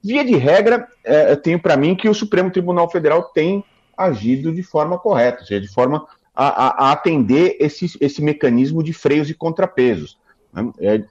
Via 0.00 0.24
de 0.24 0.36
regra, 0.36 0.86
uh, 1.04 1.30
eu 1.30 1.36
tenho 1.36 1.58
para 1.58 1.76
mim 1.76 1.96
que 1.96 2.08
o 2.08 2.14
Supremo 2.14 2.48
Tribunal 2.48 2.88
Federal 2.88 3.24
tem 3.24 3.64
agido 3.96 4.52
de 4.52 4.62
forma 4.62 4.98
correta, 4.98 5.40
ou 5.40 5.46
seja, 5.46 5.60
de 5.60 5.68
forma 5.68 6.06
a, 6.32 6.46
a, 6.46 6.88
a 6.88 6.92
atender 6.92 7.56
esse, 7.58 7.96
esse 8.00 8.22
mecanismo 8.22 8.84
de 8.84 8.92
freios 8.92 9.28
e 9.30 9.34
contrapesos. 9.34 10.16
Né? 10.52 10.70
É 10.78 11.04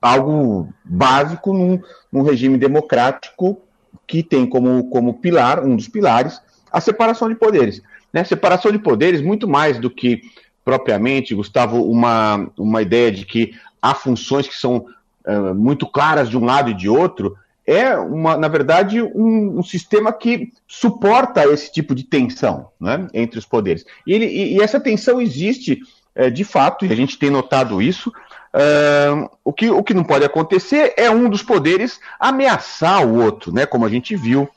algo 0.00 0.72
básico 0.84 1.52
num, 1.52 1.80
num 2.10 2.22
regime 2.22 2.58
democrático 2.58 3.60
que 4.06 4.22
tem 4.22 4.46
como, 4.46 4.88
como 4.90 5.14
pilar, 5.14 5.64
um 5.64 5.76
dos 5.76 5.88
pilares, 5.88 6.40
a 6.70 6.80
separação 6.80 7.28
de 7.28 7.34
poderes. 7.34 7.82
Né? 8.12 8.24
Separação 8.24 8.70
de 8.70 8.78
poderes, 8.78 9.20
muito 9.20 9.48
mais 9.48 9.78
do 9.78 9.90
que 9.90 10.22
propriamente, 10.64 11.34
Gustavo, 11.34 11.82
uma, 11.82 12.48
uma 12.56 12.82
ideia 12.82 13.10
de 13.10 13.24
que 13.24 13.52
há 13.80 13.94
funções 13.94 14.46
que 14.46 14.54
são 14.54 14.86
uh, 15.26 15.54
muito 15.54 15.86
claras 15.86 16.28
de 16.28 16.36
um 16.36 16.44
lado 16.44 16.70
e 16.70 16.74
de 16.74 16.88
outro, 16.88 17.36
é, 17.66 17.96
uma, 17.96 18.36
na 18.36 18.48
verdade, 18.48 19.00
um, 19.00 19.58
um, 19.58 19.62
sistema 19.62 20.12
que 20.12 20.52
suporta 20.66 21.44
esse 21.46 21.72
tipo 21.72 21.94
de 21.94 22.02
tensão 22.02 22.68
né, 22.80 23.06
entre 23.14 23.38
os 23.38 23.46
poderes. 23.46 23.84
E, 24.06 24.12
ele, 24.12 24.26
e, 24.26 24.56
e 24.56 24.60
essa 24.60 24.80
tensão 24.80 25.20
existe 25.20 25.80
uh, 26.16 26.30
de 26.30 26.44
fato, 26.44 26.84
e 26.84 26.92
a 26.92 26.96
gente 26.96 27.18
tem 27.18 27.30
notado 27.30 27.80
isso. 27.80 28.12
Uh, 28.54 29.30
o, 29.42 29.52
que, 29.52 29.70
o 29.70 29.82
que 29.82 29.94
não 29.94 30.04
pode 30.04 30.24
acontecer 30.24 30.92
é 30.96 31.10
um 31.10 31.28
dos 31.28 31.42
poderes 31.42 31.98
ameaçar 32.20 33.06
o 33.06 33.22
outro, 33.22 33.52
né, 33.52 33.64
como 33.64 33.86
a 33.86 33.88
gente 33.88 34.14
viu 34.14 34.48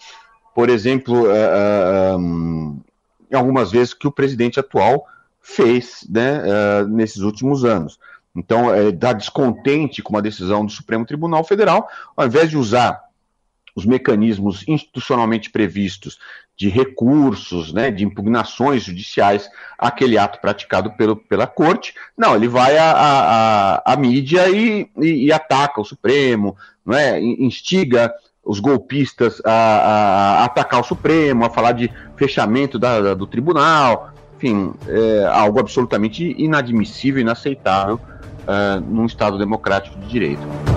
por 0.56 0.70
exemplo, 0.70 1.26
uh, 1.26 2.18
um, 2.18 2.80
algumas 3.32 3.74
vezes 3.74 3.94
que 3.94 4.08
o 4.08 4.12
presidente 4.12 4.58
atual 4.58 5.06
fez 5.42 6.08
né, 6.10 6.42
uh, 6.42 6.88
nesses 6.88 7.18
últimos 7.18 7.66
anos. 7.66 8.00
Então, 8.34 8.74
é, 8.74 8.90
dá 8.92 9.12
descontente 9.12 10.02
com 10.02 10.18
a 10.18 10.22
decisão 10.22 10.66
do 10.66 10.72
Supremo 10.72 11.06
Tribunal 11.06 11.44
Federal, 11.44 11.90
ao 12.16 12.26
invés 12.26 12.50
de 12.50 12.58
usar 12.58 13.04
os 13.76 13.86
mecanismos 13.86 14.64
institucionalmente 14.66 15.50
previstos 15.50 16.18
de 16.58 16.70
recursos, 16.70 17.74
né, 17.74 17.92
de 17.92 18.06
impugnações 18.06 18.84
judiciais 18.84 19.50
àquele 19.78 20.18
ato 20.18 20.40
praticado 20.40 20.92
pelo, 20.92 21.16
pela 21.16 21.46
corte, 21.46 21.94
não, 22.18 22.36
ele 22.36 22.48
vai 22.48 22.78
à, 22.78 23.82
à, 23.86 23.96
mídia 23.98 24.50
e, 24.50 24.90
e, 24.98 25.26
e, 25.26 25.32
ataca 25.34 25.82
o 25.82 25.86
Supremo, 25.86 26.56
não 26.86 26.96
é? 26.96 27.20
instiga 27.20 28.14
os 28.44 28.60
golpistas 28.60 29.42
a, 29.44 29.52
a, 29.52 30.46
atacar 30.46 30.80
o 30.80 30.84
Supremo, 30.84 31.46
a 31.46 31.50
falar 31.50 31.74
de 31.74 31.92
fechamento 32.16 32.80
da, 32.80 33.14
do 33.14 33.28
tribunal, 33.28 34.14
enfim, 34.38 34.74
é 34.88 35.26
algo 35.26 35.60
absolutamente 35.60 36.36
inadmissível, 36.38 37.22
inaceitável 37.22 37.96
uh, 37.96 38.80
num 38.82 39.06
Estado 39.06 39.38
democrático 39.38 39.98
de 40.00 40.08
direito. 40.08 40.75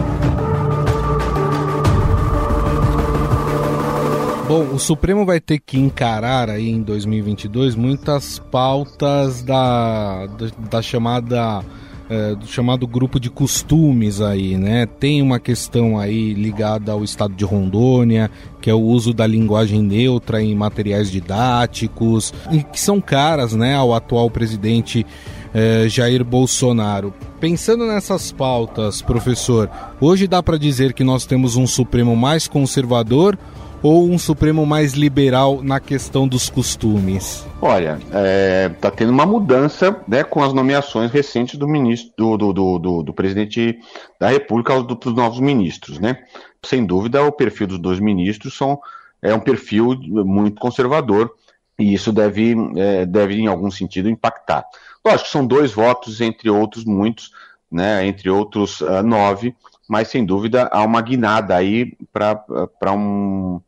Bom, 4.48 4.62
o 4.72 4.78
Supremo 4.78 5.26
vai 5.26 5.40
ter 5.40 5.58
que 5.58 5.78
encarar 5.78 6.48
aí 6.48 6.70
em 6.70 6.80
2022 6.80 7.74
muitas 7.74 8.38
pautas 8.38 9.42
da, 9.42 10.26
da 10.70 10.80
chamada 10.80 11.62
é, 12.08 12.34
do 12.34 12.46
chamado 12.46 12.86
grupo 12.86 13.20
de 13.20 13.28
costumes 13.28 14.22
aí, 14.22 14.56
né? 14.56 14.86
Tem 14.86 15.20
uma 15.20 15.38
questão 15.38 15.98
aí 15.98 16.32
ligada 16.32 16.92
ao 16.92 17.04
estado 17.04 17.34
de 17.34 17.44
Rondônia, 17.44 18.30
que 18.58 18.70
é 18.70 18.74
o 18.74 18.80
uso 18.80 19.12
da 19.12 19.26
linguagem 19.26 19.82
neutra 19.82 20.42
em 20.42 20.54
materiais 20.54 21.10
didáticos, 21.10 22.32
e 22.50 22.62
que 22.62 22.80
são 22.80 23.02
caras, 23.02 23.52
né, 23.52 23.74
ao 23.74 23.92
atual 23.92 24.30
presidente 24.30 25.04
é, 25.52 25.86
Jair 25.90 26.24
Bolsonaro. 26.24 27.12
Pensando 27.38 27.86
nessas 27.86 28.32
pautas, 28.32 29.02
professor, 29.02 29.68
hoje 30.00 30.26
dá 30.26 30.42
para 30.42 30.56
dizer 30.56 30.94
que 30.94 31.04
nós 31.04 31.26
temos 31.26 31.54
um 31.54 31.66
Supremo 31.66 32.16
mais 32.16 32.48
conservador 32.48 33.38
ou 33.82 34.08
um 34.08 34.18
Supremo 34.18 34.64
mais 34.66 34.94
liberal 34.94 35.62
na 35.62 35.80
questão 35.80 36.26
dos 36.26 36.48
costumes? 36.48 37.46
Olha, 37.60 37.98
é, 38.12 38.68
tá 38.80 38.90
tendo 38.90 39.10
uma 39.10 39.26
mudança 39.26 40.00
né, 40.06 40.24
com 40.24 40.42
as 40.42 40.52
nomeações 40.52 41.10
recentes 41.10 41.58
do 41.58 41.68
ministro, 41.68 42.36
do, 42.36 42.52
do, 42.52 42.78
do, 42.78 43.02
do, 43.02 43.12
presidente 43.12 43.78
da 44.18 44.28
República 44.28 44.80
dos 44.82 45.14
novos 45.14 45.40
ministros, 45.40 45.98
né? 45.98 46.18
Sem 46.64 46.84
dúvida, 46.84 47.22
o 47.22 47.32
perfil 47.32 47.66
dos 47.66 47.78
dois 47.78 48.00
ministros 48.00 48.56
são, 48.56 48.80
é 49.22 49.32
um 49.34 49.40
perfil 49.40 49.96
muito 50.24 50.60
conservador 50.60 51.32
e 51.78 51.94
isso 51.94 52.12
deve, 52.12 52.56
é, 52.76 53.06
deve 53.06 53.34
em 53.34 53.46
algum 53.46 53.70
sentido, 53.70 54.08
impactar. 54.08 54.64
Lógico, 55.04 55.28
são 55.28 55.46
dois 55.46 55.72
votos, 55.72 56.20
entre 56.20 56.50
outros 56.50 56.84
muitos, 56.84 57.30
né, 57.70 58.06
entre 58.06 58.28
outros 58.28 58.80
uh, 58.80 59.02
nove, 59.02 59.54
mas 59.88 60.08
sem 60.08 60.24
dúvida 60.24 60.68
há 60.72 60.82
uma 60.82 61.00
guinada 61.00 61.54
aí 61.54 61.96
para 62.12 62.92
um, 62.92 63.60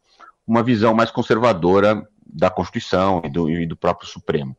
uma 0.46 0.62
visão 0.62 0.94
mais 0.94 1.10
conservadora 1.10 2.06
da 2.26 2.50
Constituição 2.50 3.22
e 3.24 3.30
do, 3.30 3.50
e 3.50 3.66
do 3.66 3.76
próprio 3.76 4.08
Supremo. 4.08 4.56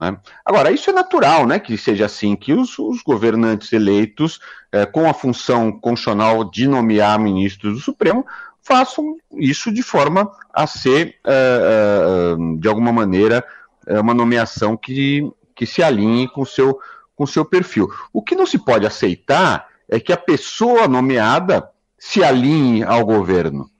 Né? 0.00 0.16
Agora, 0.44 0.70
isso 0.70 0.90
é 0.90 0.92
natural, 0.92 1.46
né, 1.46 1.58
que 1.58 1.76
seja 1.76 2.06
assim, 2.06 2.36
que 2.36 2.52
os, 2.52 2.78
os 2.78 3.02
governantes 3.02 3.72
eleitos, 3.72 4.40
é, 4.70 4.86
com 4.86 5.08
a 5.08 5.14
função 5.14 5.72
constitucional 5.72 6.44
de 6.44 6.68
nomear 6.68 7.18
ministros 7.18 7.74
do 7.74 7.80
Supremo, 7.80 8.24
façam 8.62 9.16
isso 9.32 9.72
de 9.72 9.82
forma 9.82 10.30
a 10.52 10.66
ser, 10.66 11.16
é, 11.24 12.34
é, 12.36 12.58
de 12.58 12.68
alguma 12.68 12.92
maneira, 12.92 13.44
uma 13.86 14.12
nomeação 14.12 14.76
que, 14.76 15.26
que 15.56 15.64
se 15.64 15.82
alinhe 15.82 16.28
com 16.28 16.42
o 16.42 16.46
seu, 16.46 16.78
com 17.16 17.26
seu 17.26 17.42
perfil. 17.42 17.88
O 18.12 18.22
que 18.22 18.34
não 18.34 18.44
se 18.44 18.58
pode 18.58 18.86
aceitar 18.86 19.66
é 19.88 19.98
que 19.98 20.12
a 20.12 20.16
pessoa 20.16 20.86
nomeada 20.86 21.66
se 21.98 22.22
alinhe 22.22 22.84
ao 22.84 23.02
governo. 23.06 23.70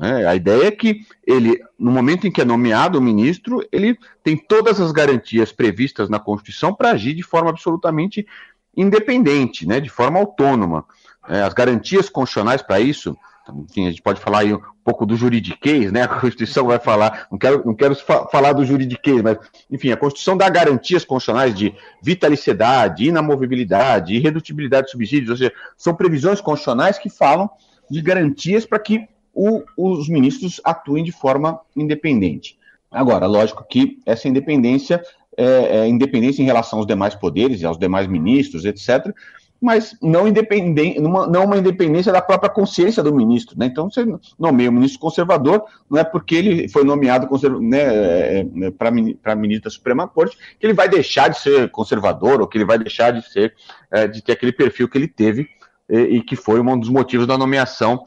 É, 0.00 0.26
a 0.26 0.34
ideia 0.34 0.68
é 0.68 0.70
que 0.70 1.06
ele, 1.26 1.60
no 1.78 1.90
momento 1.90 2.26
em 2.26 2.30
que 2.30 2.40
é 2.40 2.44
nomeado 2.44 2.98
o 2.98 3.02
ministro, 3.02 3.66
ele 3.72 3.98
tem 4.22 4.36
todas 4.36 4.80
as 4.80 4.92
garantias 4.92 5.50
previstas 5.50 6.08
na 6.08 6.20
Constituição 6.20 6.72
para 6.72 6.92
agir 6.92 7.14
de 7.14 7.22
forma 7.22 7.50
absolutamente 7.50 8.26
independente, 8.76 9.66
né, 9.66 9.80
de 9.80 9.88
forma 9.88 10.18
autônoma. 10.20 10.84
É, 11.28 11.42
as 11.42 11.52
garantias 11.52 12.08
constitucionais 12.08 12.62
para 12.62 12.78
isso, 12.78 13.16
enfim, 13.52 13.86
a 13.86 13.90
gente 13.90 14.02
pode 14.02 14.20
falar 14.20 14.40
aí 14.40 14.54
um 14.54 14.60
pouco 14.84 15.04
do 15.04 15.16
juridiquês, 15.16 15.90
né? 15.90 16.02
A 16.02 16.08
Constituição 16.08 16.66
vai 16.66 16.78
falar, 16.78 17.26
não 17.30 17.38
quero, 17.38 17.62
não 17.64 17.74
quero 17.74 17.94
falar 18.30 18.52
do 18.52 18.64
juridiquês, 18.64 19.22
mas, 19.22 19.38
enfim, 19.70 19.90
a 19.90 19.96
Constituição 19.96 20.36
dá 20.36 20.48
garantias 20.48 21.04
constitucionais 21.04 21.54
de 21.54 21.74
vitaliciedade, 22.02 23.06
inamovibilidade, 23.06 24.14
irredutibilidade 24.14 24.86
de 24.86 24.92
subsídios, 24.92 25.30
ou 25.30 25.36
seja, 25.36 25.52
são 25.76 25.94
previsões 25.94 26.40
constitucionais 26.40 26.98
que 26.98 27.10
falam 27.10 27.50
de 27.90 28.00
garantias 28.00 28.64
para 28.64 28.78
que 28.78 29.08
o, 29.38 29.62
os 29.76 30.08
ministros 30.08 30.60
atuem 30.64 31.04
de 31.04 31.12
forma 31.12 31.60
independente. 31.76 32.58
Agora, 32.90 33.26
lógico 33.26 33.64
que 33.68 34.00
essa 34.04 34.26
independência 34.26 35.00
é, 35.36 35.78
é 35.78 35.88
independência 35.88 36.42
em 36.42 36.46
relação 36.46 36.80
aos 36.80 36.86
demais 36.86 37.14
poderes 37.14 37.60
e 37.60 37.64
aos 37.64 37.78
demais 37.78 38.08
ministros, 38.08 38.64
etc., 38.64 39.14
mas 39.60 39.96
não, 40.00 40.28
independente, 40.28 41.00
não 41.00 41.44
uma 41.44 41.58
independência 41.58 42.12
da 42.12 42.22
própria 42.22 42.48
consciência 42.48 43.02
do 43.02 43.12
ministro. 43.12 43.58
Né? 43.58 43.66
Então, 43.66 43.90
você 43.90 44.06
nomeia 44.38 44.70
o 44.70 44.72
ministro 44.72 45.00
conservador, 45.00 45.64
não 45.90 45.98
é 45.98 46.04
porque 46.04 46.36
ele 46.36 46.68
foi 46.68 46.84
nomeado 46.84 47.28
né, 47.60 47.80
é, 47.80 48.46
é, 48.62 48.70
para 48.70 49.34
ministro 49.34 49.64
da 49.64 49.70
Suprema 49.70 50.06
Corte 50.06 50.36
que 50.60 50.64
ele 50.64 50.74
vai 50.74 50.88
deixar 50.88 51.28
de 51.28 51.40
ser 51.40 51.70
conservador 51.70 52.40
ou 52.40 52.46
que 52.46 52.56
ele 52.56 52.64
vai 52.64 52.78
deixar 52.78 53.10
de 53.10 53.28
ser, 53.28 53.52
é, 53.90 54.06
de 54.06 54.22
ter 54.22 54.32
aquele 54.32 54.52
perfil 54.52 54.88
que 54.88 54.96
ele 54.96 55.08
teve 55.08 55.48
e, 55.90 55.98
e 55.98 56.22
que 56.22 56.36
foi 56.36 56.60
um 56.60 56.78
dos 56.78 56.88
motivos 56.88 57.26
da 57.26 57.36
nomeação 57.36 58.04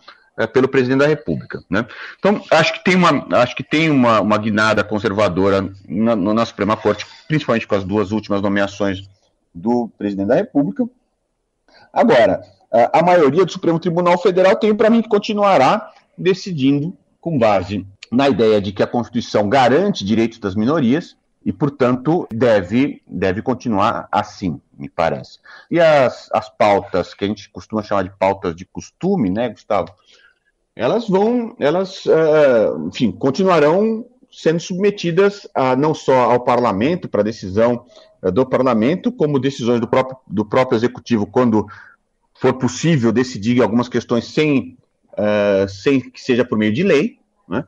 pelo 0.53 0.67
presidente 0.67 0.99
da 0.99 1.07
República. 1.07 1.63
Né? 1.69 1.85
Então, 2.17 2.41
acho 2.51 2.73
que 2.73 2.83
tem 2.83 2.95
uma, 2.95 3.27
acho 3.37 3.55
que 3.55 3.63
tem 3.63 3.89
uma, 3.89 4.21
uma 4.21 4.37
guinada 4.37 4.83
conservadora 4.83 5.69
na, 5.87 6.15
na 6.15 6.45
Suprema 6.45 6.77
Corte, 6.77 7.05
principalmente 7.27 7.67
com 7.67 7.75
as 7.75 7.83
duas 7.83 8.11
últimas 8.11 8.41
nomeações 8.41 9.09
do 9.53 9.89
presidente 9.97 10.27
da 10.27 10.35
República. 10.35 10.87
Agora, 11.93 12.41
a 12.93 13.03
maioria 13.03 13.45
do 13.45 13.51
Supremo 13.51 13.79
Tribunal 13.79 14.17
Federal 14.17 14.55
tem 14.55 14.73
para 14.73 14.89
mim 14.89 15.01
que 15.01 15.09
continuará 15.09 15.91
decidindo 16.17 16.95
com 17.19 17.37
base 17.37 17.85
na 18.11 18.29
ideia 18.29 18.61
de 18.61 18.71
que 18.71 18.83
a 18.83 18.87
Constituição 18.87 19.49
garante 19.49 20.05
direitos 20.05 20.39
das 20.39 20.55
minorias 20.55 21.15
e, 21.45 21.51
portanto, 21.51 22.27
deve, 22.31 23.01
deve 23.07 23.41
continuar 23.41 24.07
assim, 24.11 24.61
me 24.77 24.87
parece. 24.89 25.39
E 25.69 25.79
as, 25.79 26.29
as 26.31 26.49
pautas 26.49 27.13
que 27.13 27.25
a 27.25 27.27
gente 27.27 27.49
costuma 27.49 27.81
chamar 27.81 28.03
de 28.03 28.11
pautas 28.17 28.55
de 28.55 28.65
costume, 28.65 29.29
né, 29.29 29.49
Gustavo? 29.49 29.93
Elas 30.75 31.07
vão, 31.07 31.55
elas, 31.59 32.05
uh, 32.05 32.87
enfim, 32.87 33.11
continuarão 33.11 34.05
sendo 34.31 34.59
submetidas 34.59 35.45
a, 35.53 35.75
não 35.75 35.93
só 35.93 36.31
ao 36.31 36.39
parlamento, 36.39 37.09
para 37.09 37.23
decisão 37.23 37.85
uh, 38.23 38.31
do 38.31 38.45
parlamento, 38.45 39.11
como 39.11 39.39
decisões 39.39 39.81
do 39.81 39.87
próprio, 39.87 40.17
do 40.27 40.45
próprio 40.45 40.77
executivo, 40.77 41.25
quando 41.25 41.67
for 42.33 42.53
possível 42.53 43.11
decidir 43.11 43.61
algumas 43.61 43.89
questões 43.89 44.25
sem, 44.25 44.77
uh, 45.13 45.67
sem 45.67 45.99
que 45.99 46.21
seja 46.21 46.45
por 46.45 46.57
meio 46.57 46.73
de 46.73 46.83
lei, 46.83 47.19
né? 47.47 47.65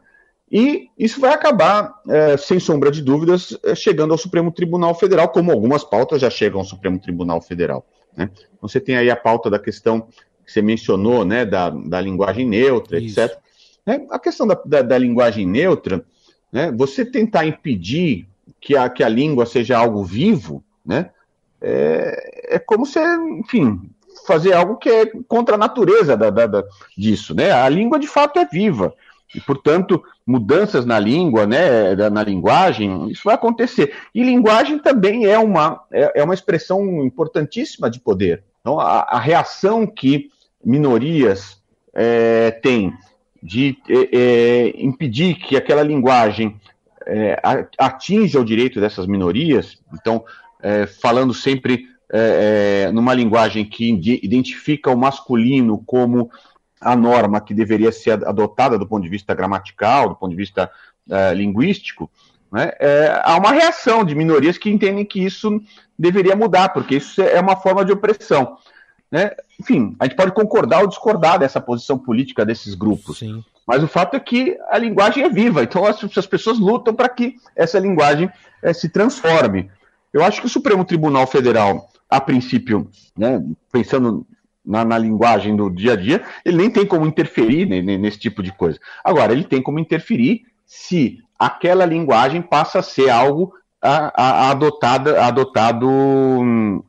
E 0.51 0.88
isso 1.00 1.19
vai 1.19 1.33
acabar, 1.33 1.95
sem 2.38 2.60
sombra 2.60 2.91
de 2.91 3.01
dúvidas, 3.01 3.57
chegando 3.75 4.12
ao 4.12 4.19
Supremo 4.19 4.51
Tribunal 4.51 4.93
Federal, 4.93 5.29
como 5.29 5.51
algumas 5.51 5.83
pautas 5.83 6.22
já 6.22 6.29
chegam 6.29 6.60
ao 6.60 6.65
Supremo 6.65 7.00
Tribunal 7.00 7.41
Federal. 7.41 7.83
Né? 8.15 8.29
Então, 8.33 8.69
você 8.69 8.79
tem 8.79 8.95
aí 8.95 9.10
a 9.10 9.15
pauta 9.15 9.50
da 9.50 9.57
questão 9.57 10.07
que 10.45 10.51
você 10.51 10.62
mencionou, 10.62 11.23
né, 11.25 11.45
da, 11.45 11.69
da 11.69 12.01
linguagem 12.01 12.47
neutra, 12.47 13.00
isso. 13.00 13.19
etc. 13.19 13.38
É, 13.85 14.01
a 14.09 14.19
questão 14.19 14.47
da, 14.47 14.59
da, 14.65 14.81
da, 14.81 14.97
linguagem 14.97 15.45
neutra, 15.45 16.05
né, 16.51 16.71
você 16.71 17.05
tentar 17.05 17.45
impedir 17.45 18.27
que 18.59 18.75
a, 18.75 18.89
que 18.89 19.03
a 19.03 19.09
língua 19.09 19.45
seja 19.45 19.77
algo 19.77 20.03
vivo, 20.03 20.63
né, 20.85 21.09
é, 21.62 22.55
é 22.55 22.59
como 22.59 22.85
se, 22.85 23.00
enfim, 23.39 23.89
fazer 24.25 24.53
algo 24.53 24.77
que 24.77 24.89
é 24.89 25.05
contra 25.27 25.55
a 25.55 25.57
natureza 25.57 26.15
da, 26.15 26.29
da, 26.29 26.45
da, 26.45 26.63
disso. 26.97 27.33
Né? 27.33 27.51
A 27.51 27.67
língua, 27.69 28.00
de 28.00 28.07
fato, 28.07 28.39
é 28.39 28.45
viva. 28.45 28.93
E, 29.33 29.41
portanto, 29.41 30.03
mudanças 30.25 30.85
na 30.85 31.00
língua, 31.00 31.47
né, 31.47 31.95
na 32.09 32.23
linguagem, 32.23 33.09
isso 33.09 33.23
vai 33.25 33.35
acontecer. 33.35 33.93
E 34.13 34.23
linguagem 34.23 34.77
também 34.77 35.25
é 35.25 35.39
uma, 35.39 35.81
é, 35.91 36.21
é 36.21 36.23
uma 36.23 36.33
expressão 36.33 37.03
importantíssima 37.03 37.89
de 37.89 38.00
poder. 38.00 38.43
Então, 38.63 38.79
a, 38.79 39.01
a 39.01 39.20
reação 39.20 39.86
que 39.86 40.32
minorias 40.63 41.62
é, 41.93 42.50
têm 42.50 42.93
de 43.41 43.77
é, 43.89 44.17
é 44.17 44.82
impedir 44.82 45.36
que 45.36 45.58
aquela 45.58 45.84
linguagem 45.84 46.55
é, 47.05 47.38
atinja 47.77 48.39
o 48.39 48.46
direito 48.46 48.79
dessas 48.79 49.05
minorias, 49.05 49.77
então, 49.93 50.24
é, 50.62 50.88
falando 50.88 51.34
sempre 51.34 51.91
numa 52.93 53.12
linguagem 53.12 53.65
que 53.65 53.89
identifica 54.22 54.91
o 54.91 54.96
masculino 54.96 55.82
como 55.84 56.29
a 56.79 56.96
norma 56.96 57.41
que 57.41 57.55
deveria 57.55 57.91
ser 57.91 58.24
adotada 58.27 58.77
do 58.77 58.86
ponto 58.86 59.01
de 59.01 59.10
vista 59.10 59.34
gramatical, 59.34 60.10
do 60.10 60.15
ponto 60.15 60.29
de 60.29 60.38
vista 60.38 60.70
linguístico, 61.34 62.12
né, 62.53 62.72
é, 62.79 63.20
há 63.24 63.36
uma 63.36 63.51
reação 63.51 64.05
de 64.05 64.13
minorias 64.13 64.60
que 64.60 64.70
entendem 64.70 65.03
que 65.03 65.25
isso 65.25 65.60
deveria 66.03 66.36
mudar, 66.36 66.69
porque 66.69 66.98
isso 66.98 67.22
é 67.22 67.39
uma 67.39 67.55
forma 67.55 67.86
de 67.86 67.93
opressão. 67.93 68.57
Né? 69.10 69.31
Enfim, 69.60 69.95
a 70.00 70.05
gente 70.05 70.17
pode 70.17 70.33
concordar 70.33 70.81
ou 70.81 70.88
discordar 70.88 71.39
dessa 71.39 71.62
posição 71.62 71.98
política 71.98 72.45
desses 72.45 72.75
grupos. 72.75 73.19
Sim. 73.19 73.43
Mas 73.65 73.81
o 73.81 73.88
fato 73.88 74.15
é 74.15 74.19
que 74.19 74.57
a 74.69 74.77
linguagem 74.77 75.24
é 75.24 75.29
viva, 75.29 75.63
então 75.63 75.86
as, 75.86 76.03
as 76.17 76.27
pessoas 76.27 76.60
lutam 76.60 76.93
para 76.93 77.07
que 77.07 77.36
essa 77.55 77.79
linguagem 77.79 78.29
é, 78.62 78.74
se 78.74 78.89
transforme. 78.89 79.72
Eu 80.11 80.24
acho 80.24 80.42
que 80.42 80.48
o 80.48 80.50
Supremo 80.50 80.83
Tribunal 80.83 81.25
Federal, 81.25 81.89
a 82.09 82.20
princípio, 82.20 82.89
né, 83.18 83.42
pensando 83.72 84.27
na, 84.66 84.83
na, 84.83 84.98
linguagem 84.98 85.55
do 85.55 85.70
dia 85.70 85.94
a 85.94 85.96
dia, 85.96 86.22
ele 86.44 86.57
nem 86.57 86.70
tem 86.70 86.85
como 86.85 87.05
interferir 87.05 87.66
nesse 87.66 88.20
tipo 88.20 88.44
de 88.44 88.51
coisa. 88.51 88.77
Agora, 89.03 89.31
ele 89.31 89.46
tem 89.46 89.61
como 89.61 89.79
interferir 89.79 90.42
se 90.66 91.20
aquela 91.39 91.85
linguagem 91.85 92.42
passa 92.42 92.79
a 92.79 92.83
ser 92.83 93.09
algo 93.09 93.53
a, 93.83 94.13
a, 94.15 94.51
adotada, 94.51 95.22
adotado 95.22 95.89
um, 95.89 96.81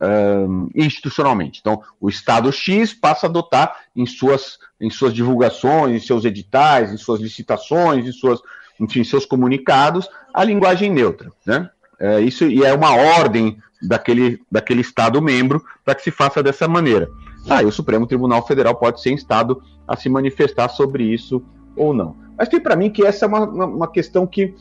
institucionalmente. 0.72 1.58
Então, 1.60 1.82
o 2.00 2.08
Estado 2.08 2.52
X 2.52 2.94
passa 2.94 3.26
a 3.26 3.28
adotar 3.28 3.76
em 3.96 4.06
suas, 4.06 4.58
em 4.80 4.88
suas 4.88 5.12
divulgações, 5.12 5.96
em 5.96 6.06
seus 6.06 6.24
editais, 6.24 6.92
em 6.92 6.96
suas 6.96 7.20
licitações, 7.20 8.06
em 8.06 8.12
suas, 8.12 8.40
enfim, 8.78 9.02
seus 9.02 9.26
comunicados, 9.26 10.08
a 10.32 10.44
linguagem 10.44 10.88
neutra. 10.88 11.32
Né? 11.44 11.68
É, 11.98 12.20
isso 12.20 12.44
e 12.44 12.62
é 12.62 12.72
uma 12.72 12.94
ordem 12.94 13.58
daquele, 13.82 14.40
daquele 14.50 14.80
Estado 14.80 15.20
membro 15.20 15.64
para 15.84 15.96
que 15.96 16.02
se 16.02 16.12
faça 16.12 16.44
dessa 16.44 16.68
maneira. 16.68 17.08
Aí 17.50 17.64
ah, 17.64 17.68
o 17.68 17.72
Supremo 17.72 18.06
Tribunal 18.06 18.46
Federal 18.46 18.74
pode 18.76 19.02
ser 19.02 19.10
instado 19.10 19.60
a 19.86 19.96
se 19.96 20.08
manifestar 20.08 20.68
sobre 20.68 21.04
isso 21.04 21.44
ou 21.76 21.92
não. 21.92 22.16
Mas 22.38 22.48
tem 22.48 22.60
para 22.60 22.76
mim 22.76 22.90
que 22.90 23.04
essa 23.04 23.26
é 23.26 23.28
uma, 23.28 23.44
uma 23.44 23.88
questão 23.88 24.26
que 24.26 24.54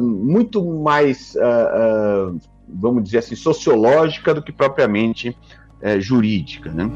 muito 0.00 0.64
mais, 0.64 1.34
uh, 1.34 2.34
uh, 2.34 2.40
vamos 2.68 3.04
dizer 3.04 3.18
assim, 3.18 3.34
sociológica 3.34 4.34
do 4.34 4.42
que 4.42 4.52
propriamente 4.52 5.36
jurídica, 6.00 6.72
né? 6.72 6.90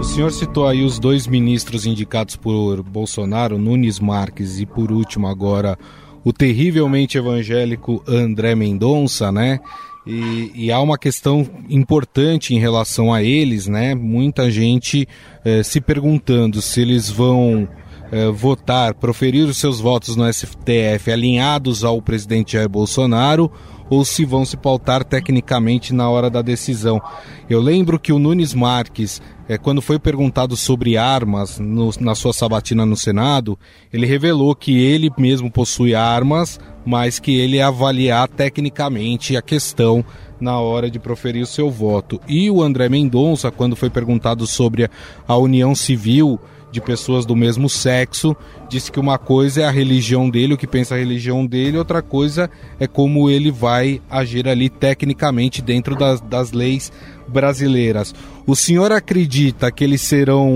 O 0.00 0.02
senhor 0.02 0.32
citou 0.32 0.66
aí 0.66 0.82
os 0.82 0.98
dois 0.98 1.26
ministros 1.26 1.86
indicados 1.86 2.34
por 2.34 2.82
Bolsonaro, 2.82 3.58
Nunes 3.58 4.00
Marques 4.00 4.58
e 4.58 4.66
por 4.66 4.90
último 4.90 5.28
agora 5.28 5.78
o 6.26 6.32
terrivelmente 6.32 7.16
evangélico 7.16 8.02
André 8.04 8.56
Mendonça, 8.56 9.30
né? 9.30 9.60
E, 10.04 10.50
e, 10.54 10.72
há 10.72 10.80
uma 10.80 10.98
questão 10.98 11.48
importante 11.68 12.52
em 12.52 12.58
relação 12.58 13.14
a 13.14 13.22
eles, 13.22 13.68
né? 13.68 13.94
Muita 13.94 14.50
gente 14.50 15.08
eh, 15.44 15.62
se 15.62 15.80
perguntando 15.80 16.60
se 16.60 16.80
eles 16.80 17.08
vão 17.08 17.68
eh, 18.12 18.30
votar, 18.30 18.94
proferir 18.94 19.46
os 19.46 19.56
seus 19.56 19.80
votos 19.80 20.16
no 20.16 20.32
STF 20.32 21.10
alinhados 21.10 21.84
ao 21.84 22.00
presidente 22.00 22.52
Jair 22.52 22.68
Bolsonaro 22.68 23.50
ou 23.88 24.04
se 24.04 24.24
vão 24.24 24.44
se 24.44 24.56
pautar 24.56 25.04
tecnicamente 25.04 25.94
na 25.94 26.08
hora 26.08 26.28
da 26.28 26.42
decisão. 26.42 27.00
Eu 27.48 27.60
lembro 27.60 27.98
que 27.98 28.12
o 28.12 28.18
Nunes 28.18 28.52
Marques, 28.52 29.22
é, 29.48 29.56
quando 29.56 29.80
foi 29.80 29.98
perguntado 29.98 30.56
sobre 30.56 30.96
armas 30.96 31.58
no, 31.58 31.90
na 32.00 32.14
sua 32.14 32.32
sabatina 32.32 32.84
no 32.84 32.96
Senado, 32.96 33.58
ele 33.92 34.06
revelou 34.06 34.54
que 34.54 34.76
ele 34.76 35.10
mesmo 35.16 35.50
possui 35.50 35.94
armas, 35.94 36.58
mas 36.84 37.18
que 37.18 37.36
ele 37.38 37.56
ia 37.56 37.68
avaliar 37.68 38.28
tecnicamente 38.28 39.36
a 39.36 39.42
questão 39.42 40.04
na 40.40 40.58
hora 40.58 40.90
de 40.90 40.98
proferir 40.98 41.42
o 41.42 41.46
seu 41.46 41.70
voto. 41.70 42.20
E 42.28 42.50
o 42.50 42.62
André 42.62 42.88
Mendonça, 42.88 43.50
quando 43.50 43.76
foi 43.76 43.88
perguntado 43.88 44.46
sobre 44.46 44.90
a 45.26 45.36
união 45.36 45.74
civil, 45.74 46.40
de 46.76 46.80
pessoas 46.82 47.24
do 47.24 47.34
mesmo 47.34 47.70
sexo, 47.70 48.36
disse 48.68 48.92
que 48.92 49.00
uma 49.00 49.16
coisa 49.16 49.62
é 49.62 49.64
a 49.64 49.70
religião 49.70 50.28
dele, 50.28 50.52
o 50.52 50.58
que 50.58 50.66
pensa 50.66 50.94
a 50.94 50.98
religião 50.98 51.46
dele, 51.46 51.78
outra 51.78 52.02
coisa 52.02 52.50
é 52.78 52.86
como 52.86 53.30
ele 53.30 53.50
vai 53.50 54.02
agir 54.10 54.46
ali 54.46 54.68
tecnicamente 54.68 55.62
dentro 55.62 55.96
das, 55.96 56.20
das 56.20 56.52
leis 56.52 56.92
brasileiras. 57.26 58.14
O 58.46 58.54
senhor 58.54 58.92
acredita 58.92 59.72
que 59.72 59.82
eles 59.82 60.02
serão. 60.02 60.50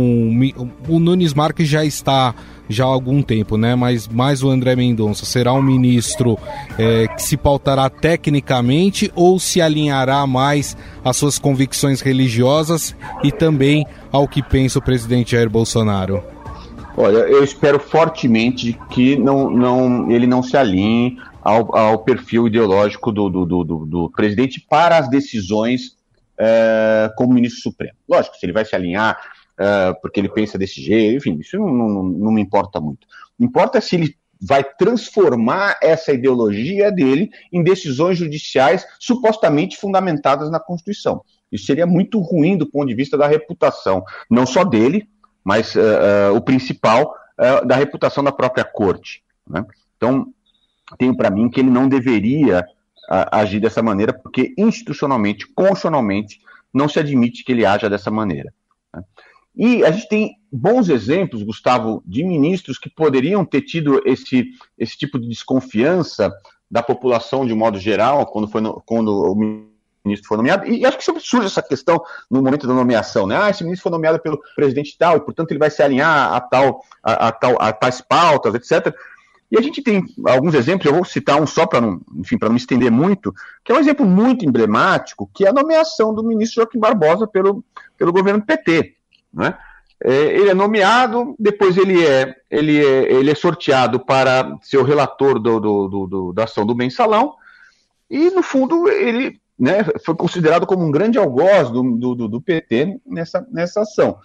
O 0.87 0.99
Nunes 0.99 1.33
Marques 1.33 1.67
já 1.67 1.87
está 1.87 2.35
já 2.71 2.85
há 2.85 2.89
algum 2.89 3.23
tempo, 3.23 3.57
né? 3.57 3.75
Mas 3.75 4.07
mais 4.09 4.43
o 4.43 4.49
André 4.49 4.77
Mendonça 4.77 5.27
será 5.27 5.53
um 5.53 5.63
ministro 5.63 6.39
é, 6.79 7.09
que 7.09 7.23
se 7.23 7.37
pautará 7.37 7.91
tecnicamente 7.91 9.11
ou 9.15 9.39
se 9.39 9.61
alinhará 9.61 10.27
mais 10.27 10.77
às 11.05 11.17
suas 11.17 11.39
convicções 11.39 12.01
religiosas 12.01 12.95
e 13.23 13.33
também 13.33 13.85
ao 14.13 14.27
que 14.29 14.43
pensa 14.43 14.79
o 14.79 14.83
presidente 14.83 15.33
Jair 15.33 15.51
Bolsonaro? 15.51 16.23
Olha, 16.97 17.19
eu 17.19 17.43
espero 17.43 17.79
fortemente 17.79 18.79
que 18.91 19.17
não, 19.17 19.51
não, 19.51 20.11
ele 20.11 20.27
não 20.27 20.43
se 20.43 20.57
alinhe 20.57 21.17
ao, 21.43 21.75
ao 21.77 21.99
perfil 21.99 22.47
ideológico 22.47 23.11
do, 23.11 23.29
do, 23.29 23.45
do, 23.47 23.65
do, 23.87 24.11
presidente 24.11 24.61
para 24.61 24.99
as 24.99 25.09
decisões 25.09 25.97
é, 26.39 27.11
como 27.17 27.33
ministro 27.33 27.63
supremo. 27.63 27.95
Lógico, 28.09 28.37
se 28.37 28.45
ele 28.45 28.53
vai 28.53 28.65
se 28.65 28.75
alinhar 28.75 29.19
uh, 29.61 30.01
porque 30.01 30.19
ele 30.19 30.29
pensa 30.29 30.59
desse 30.59 30.81
jeito, 30.81 31.19
enfim, 31.19 31.39
isso 31.41 31.59
não, 31.59 31.69
não, 31.69 32.03
não 32.03 32.33
me 32.33 32.41
importa 32.41 32.81
muito. 32.81 33.07
Importa 33.39 33.81
se 33.81 33.97
ele 33.97 34.17
vai 34.41 34.65
transformar 34.65 35.79
essa 35.83 36.13
ideologia 36.13 36.91
dele 36.91 37.31
em 37.53 37.63
decisões 37.63 38.17
judiciais 38.17 38.87
supostamente 38.99 39.77
fundamentadas 39.77 40.51
na 40.51 40.59
Constituição. 40.59 41.23
Isso 41.53 41.67
seria 41.67 41.87
muito 41.87 42.21
ruim 42.21 42.57
do 42.57 42.67
ponto 42.67 42.89
de 42.89 42.95
vista 42.95 43.19
da 43.19 43.27
reputação, 43.27 44.03
não 44.31 44.47
só 44.47 44.65
dele, 44.65 45.09
mas 45.45 45.75
uh, 45.75 45.81
uh, 45.81 46.37
o 46.37 46.41
principal, 46.41 47.15
uh, 47.39 47.67
da 47.67 47.77
reputação 47.77 48.23
da 48.23 48.33
própria 48.33 48.65
corte. 48.65 49.23
Né? 49.47 49.65
Então, 49.97 50.27
tenho 50.97 51.17
para 51.17 51.31
mim 51.31 51.51
que 51.51 51.61
ele 51.61 51.71
não 51.71 51.89
deveria 51.89 52.65
agir 53.33 53.59
dessa 53.59 53.83
maneira, 53.83 54.13
porque 54.13 54.55
institucionalmente, 54.57 55.45
constitucionalmente, 55.49 56.41
não 56.73 56.89
se 56.89 57.01
admite 57.01 57.43
que 57.43 57.51
ele 57.51 57.67
haja 57.67 57.91
dessa 57.91 58.09
maneira. 58.09 58.55
Né? 58.95 59.03
E 59.63 59.85
a 59.85 59.91
gente 59.91 60.09
tem 60.09 60.39
bons 60.51 60.89
exemplos, 60.89 61.43
Gustavo, 61.43 62.03
de 62.07 62.25
ministros 62.25 62.79
que 62.79 62.89
poderiam 62.89 63.45
ter 63.45 63.61
tido 63.61 64.01
esse, 64.07 64.47
esse 64.79 64.97
tipo 64.97 65.19
de 65.19 65.29
desconfiança 65.29 66.33
da 66.71 66.83
população 66.83 67.45
de 67.45 67.53
modo 67.53 67.79
geral, 67.79 68.25
quando, 68.25 68.49
foi 68.49 68.63
no, 68.63 68.83
quando 68.87 69.09
o 69.09 69.35
ministro 70.03 70.29
foi 70.29 70.39
nomeado, 70.39 70.67
e 70.67 70.87
acho 70.87 70.97
que 70.97 71.05
sempre 71.05 71.21
surge 71.23 71.49
essa 71.49 71.61
questão 71.61 72.03
no 72.31 72.41
momento 72.41 72.67
da 72.67 72.73
nomeação, 72.73 73.27
né? 73.27 73.37
Ah, 73.37 73.51
esse 73.51 73.63
ministro 73.63 73.83
foi 73.83 73.93
nomeado 73.93 74.19
pelo 74.19 74.41
presidente 74.57 74.97
tal, 74.97 75.19
e 75.19 75.21
portanto 75.21 75.51
ele 75.51 75.59
vai 75.59 75.71
se 75.71 75.83
alinhar 75.83 76.33
a 76.33 76.41
tal, 76.41 76.83
a, 77.03 77.29
a 77.29 77.33
tal, 77.33 77.61
a 77.61 77.71
tais 77.71 78.01
pautas, 78.01 78.55
etc. 78.55 78.97
E 79.51 79.59
a 79.59 79.61
gente 79.61 79.83
tem 79.83 80.03
alguns 80.27 80.55
exemplos, 80.55 80.87
eu 80.87 80.95
vou 80.95 81.05
citar 81.05 81.39
um 81.39 81.47
só 81.47 81.67
para 81.67 81.83
não, 81.83 82.01
enfim, 82.17 82.39
para 82.39 82.49
não 82.49 82.55
me 82.55 82.61
estender 82.61 82.91
muito, 82.91 83.31
que 83.63 83.71
é 83.71 83.75
um 83.75 83.81
exemplo 83.81 84.07
muito 84.07 84.47
emblemático, 84.47 85.31
que 85.35 85.45
é 85.45 85.51
a 85.51 85.53
nomeação 85.53 86.15
do 86.15 86.25
ministro 86.25 86.63
Joaquim 86.63 86.79
Barbosa 86.79 87.27
pelo, 87.27 87.63
pelo 87.99 88.11
governo 88.11 88.43
PT, 88.43 88.97
né? 89.33 89.57
É, 90.03 90.13
ele 90.13 90.49
é 90.49 90.55
nomeado, 90.55 91.35
depois 91.39 91.77
ele 91.77 92.05
é, 92.05 92.35
ele 92.51 92.83
é, 92.83 93.13
ele 93.13 93.31
é 93.31 93.35
sorteado 93.35 94.01
para 94.01 94.57
ser 94.63 94.79
o 94.79 94.83
relator 94.83 95.39
do, 95.39 95.61
do, 95.61 95.89
do, 95.89 96.07
do 96.07 96.33
da 96.33 96.45
ação 96.45 96.65
do 96.65 96.75
mensalão, 96.75 97.35
e 98.09 98.31
no 98.31 98.43
fundo 98.43 98.89
ele 98.89 99.39
né, 99.59 99.85
foi 100.05 100.15
considerado 100.15 100.67
como 100.67 100.85
um 100.85 100.91
grande 100.91 101.19
algoz 101.19 101.69
do, 101.69 101.83
do, 101.83 102.29
do 102.29 102.41
PT 102.41 102.99
nessa, 103.07 103.47
nessa 103.53 103.83
ação. 103.83 104.19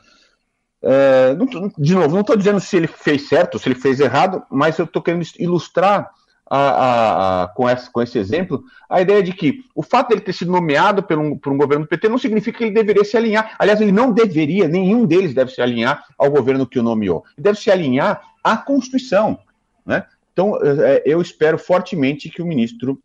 É, 0.81 1.35
não, 1.35 1.45
de 1.77 1.93
novo, 1.93 2.13
não 2.13 2.21
estou 2.21 2.37
dizendo 2.37 2.59
se 2.59 2.77
ele 2.77 2.87
fez 2.87 3.27
certo, 3.27 3.59
se 3.59 3.67
ele 3.67 3.75
fez 3.75 3.99
errado, 3.99 4.43
mas 4.49 4.77
eu 4.77 4.85
estou 4.85 5.01
querendo 5.01 5.25
ilustrar 5.39 6.09
a, 6.49 7.43
a, 7.43 7.47
com, 7.49 7.69
esse, 7.69 7.89
com, 7.89 8.01
esse, 8.01 8.19
exemplo 8.19 8.63
a 8.89 9.01
ideia 9.01 9.23
de 9.23 9.33
que 9.33 9.63
o 9.73 9.81
fato 9.81 10.09
dele 10.09 10.21
ter 10.21 10.33
sido 10.33 10.51
nomeado 10.51 11.01
por 11.01 11.17
um, 11.17 11.37
por 11.37 11.51
um 11.51 11.57
governo 11.57 11.85
do 11.85 11.89
PT 11.89 12.07
não 12.07 12.17
significa 12.17 12.57
que 12.57 12.63
ele 12.65 12.73
deveria 12.73 13.03
se 13.03 13.17
alinhar. 13.17 13.55
Aliás, 13.57 13.81
ele 13.81 13.91
não 13.91 14.11
deveria, 14.11 14.67
nenhum 14.67 15.05
deles 15.05 15.33
deve 15.33 15.51
se 15.51 15.61
alinhar 15.61 16.05
ao 16.17 16.29
governo 16.29 16.67
que 16.67 16.79
o 16.79 16.83
nomeou. 16.83 17.23
Ele 17.35 17.43
deve 17.43 17.59
se 17.59 17.71
alinhar 17.71 18.21
à 18.43 18.55
Constituição. 18.55 19.39
Né? 19.85 20.05
Então, 20.31 20.57
é, 20.61 21.01
eu 21.05 21.21
espero 21.21 21.57
fortemente 21.57 22.29
que 22.29 22.41
o 22.41 22.45
ministro 22.45 23.01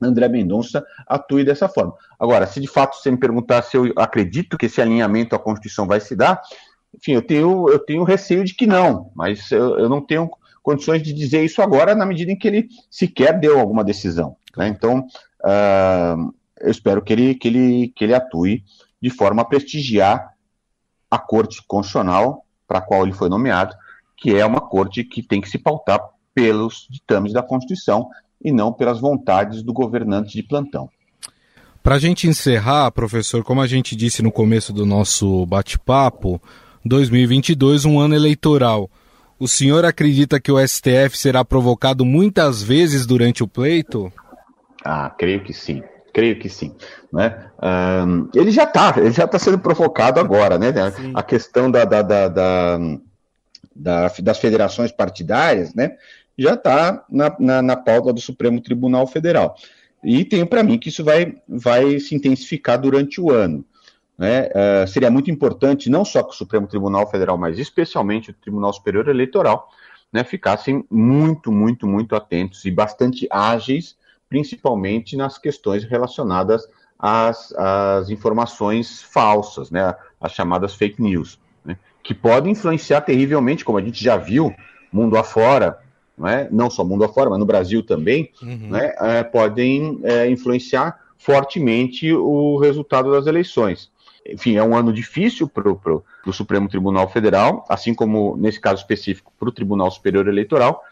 André 0.00 0.28
Mendonça 0.28 0.84
atue 1.06 1.44
dessa 1.44 1.68
forma. 1.68 1.94
Agora, 2.18 2.46
se 2.46 2.60
de 2.60 2.66
fato 2.66 2.96
você 2.96 3.10
me 3.10 3.18
perguntar 3.18 3.62
se 3.62 3.76
eu 3.76 3.92
acredito 3.96 4.56
que 4.56 4.66
esse 4.66 4.80
alinhamento 4.80 5.36
à 5.36 5.38
Constituição 5.38 5.86
vai 5.86 6.00
se 6.00 6.16
dar, 6.16 6.40
enfim, 6.94 7.12
eu 7.12 7.22
tenho, 7.22 7.68
eu 7.68 7.78
tenho 7.78 8.02
receio 8.02 8.44
de 8.44 8.54
que 8.54 8.66
não, 8.66 9.10
mas 9.14 9.50
eu, 9.50 9.78
eu 9.78 9.88
não 9.88 10.00
tenho 10.00 10.30
condições 10.62 11.02
de 11.02 11.12
dizer 11.12 11.44
isso 11.44 11.60
agora, 11.60 11.94
na 11.94 12.06
medida 12.06 12.30
em 12.30 12.38
que 12.38 12.46
ele 12.46 12.68
sequer 12.90 13.38
deu 13.38 13.58
alguma 13.58 13.82
decisão. 13.82 14.36
Né? 14.56 14.68
Então, 14.68 15.00
uh, 15.44 16.34
eu 16.60 16.70
espero 16.70 17.02
que 17.02 17.12
ele, 17.12 17.34
que, 17.34 17.48
ele, 17.48 17.92
que 17.94 18.04
ele 18.04 18.14
atue 18.14 18.62
de 19.00 19.10
forma 19.10 19.42
a 19.42 19.44
prestigiar 19.44 20.32
a 21.10 21.18
Corte 21.18 21.62
Constitucional 21.66 22.46
para 22.66 22.78
a 22.78 22.82
qual 22.82 23.02
ele 23.02 23.12
foi 23.12 23.28
nomeado, 23.28 23.74
que 24.16 24.34
é 24.34 24.46
uma 24.46 24.60
corte 24.60 25.04
que 25.04 25.22
tem 25.22 25.40
que 25.40 25.48
se 25.48 25.58
pautar 25.58 26.00
pelos 26.32 26.86
ditames 26.88 27.32
da 27.32 27.42
Constituição 27.42 28.08
e 28.42 28.50
não 28.52 28.72
pelas 28.72 29.00
vontades 29.00 29.62
do 29.62 29.72
governante 29.72 30.32
de 30.32 30.42
plantão. 30.42 30.88
Para 31.82 31.96
a 31.96 31.98
gente 31.98 32.28
encerrar, 32.28 32.90
professor, 32.92 33.42
como 33.42 33.60
a 33.60 33.66
gente 33.66 33.96
disse 33.96 34.22
no 34.22 34.30
começo 34.30 34.72
do 34.72 34.86
nosso 34.86 35.44
bate-papo, 35.46 36.40
2022, 36.84 37.84
um 37.84 37.98
ano 37.98 38.14
eleitoral. 38.14 38.88
O 39.42 39.48
senhor 39.48 39.84
acredita 39.84 40.38
que 40.38 40.52
o 40.52 40.64
STF 40.64 41.18
será 41.18 41.44
provocado 41.44 42.04
muitas 42.04 42.62
vezes 42.62 43.04
durante 43.04 43.42
o 43.42 43.48
pleito? 43.48 44.12
Ah, 44.84 45.10
creio 45.18 45.42
que 45.42 45.52
sim. 45.52 45.82
Creio 46.14 46.38
que 46.38 46.48
sim. 46.48 46.76
Né? 47.12 47.50
Um, 47.60 48.28
ele 48.36 48.52
já 48.52 48.62
está, 48.62 48.94
ele 48.98 49.10
já 49.10 49.24
está 49.24 49.40
sendo 49.40 49.58
provocado 49.58 50.20
agora, 50.20 50.60
né? 50.60 50.72
Sim. 50.92 51.10
A 51.12 51.24
questão 51.24 51.68
da, 51.72 51.84
da, 51.84 52.02
da, 52.02 52.28
da, 53.74 54.12
das 54.22 54.38
federações 54.38 54.92
partidárias, 54.92 55.74
né? 55.74 55.96
já 56.38 56.54
está 56.54 57.04
na, 57.10 57.34
na, 57.36 57.62
na 57.62 57.76
pauta 57.76 58.12
do 58.12 58.20
Supremo 58.20 58.60
Tribunal 58.60 59.08
Federal. 59.08 59.56
E 60.04 60.24
tenho 60.24 60.46
para 60.46 60.62
mim 60.62 60.78
que 60.78 60.88
isso 60.88 61.02
vai, 61.02 61.34
vai 61.48 61.98
se 61.98 62.14
intensificar 62.14 62.80
durante 62.80 63.20
o 63.20 63.32
ano. 63.32 63.64
Né? 64.16 64.48
Uh, 64.48 64.86
seria 64.86 65.10
muito 65.10 65.30
importante, 65.30 65.90
não 65.90 66.04
só 66.04 66.22
que 66.22 66.30
o 66.30 66.36
Supremo 66.36 66.66
Tribunal 66.66 67.10
Federal, 67.10 67.36
mas 67.38 67.58
especialmente 67.58 68.30
o 68.30 68.34
Tribunal 68.34 68.72
Superior 68.72 69.08
Eleitoral, 69.08 69.68
né, 70.12 70.22
ficassem 70.22 70.84
muito, 70.90 71.50
muito, 71.50 71.86
muito 71.86 72.14
atentos 72.14 72.64
e 72.64 72.70
bastante 72.70 73.26
ágeis, 73.30 73.96
principalmente 74.28 75.16
nas 75.16 75.38
questões 75.38 75.84
relacionadas 75.84 76.68
às, 76.98 77.52
às 77.54 78.10
informações 78.10 79.02
falsas, 79.02 79.70
né, 79.70 79.94
as 80.20 80.32
chamadas 80.32 80.74
fake 80.74 81.00
news, 81.00 81.40
né, 81.64 81.78
que 82.02 82.14
podem 82.14 82.52
influenciar 82.52 83.00
terrivelmente, 83.00 83.64
como 83.64 83.78
a 83.78 83.82
gente 83.82 84.04
já 84.04 84.18
viu, 84.18 84.54
mundo 84.92 85.16
afora, 85.16 85.78
não, 86.16 86.28
é? 86.28 86.48
não 86.50 86.68
só 86.68 86.84
mundo 86.84 87.04
afora, 87.04 87.30
mas 87.30 87.38
no 87.38 87.46
Brasil 87.46 87.82
também, 87.82 88.30
uhum. 88.42 88.68
né, 88.68 88.94
é, 88.98 89.22
podem 89.22 89.98
é, 90.02 90.28
influenciar 90.28 91.00
fortemente 91.16 92.12
o 92.12 92.58
resultado 92.58 93.10
das 93.10 93.26
eleições. 93.26 93.90
Enfim, 94.26 94.56
é 94.56 94.62
um 94.62 94.76
ano 94.76 94.92
difícil 94.92 95.48
para 95.48 95.70
o 95.70 96.32
Supremo 96.32 96.68
Tribunal 96.68 97.08
Federal, 97.10 97.64
assim 97.68 97.94
como, 97.94 98.36
nesse 98.36 98.60
caso 98.60 98.80
específico, 98.80 99.32
para 99.38 99.48
o 99.48 99.52
Tribunal 99.52 99.90
Superior 99.90 100.28
Eleitoral, 100.28 100.82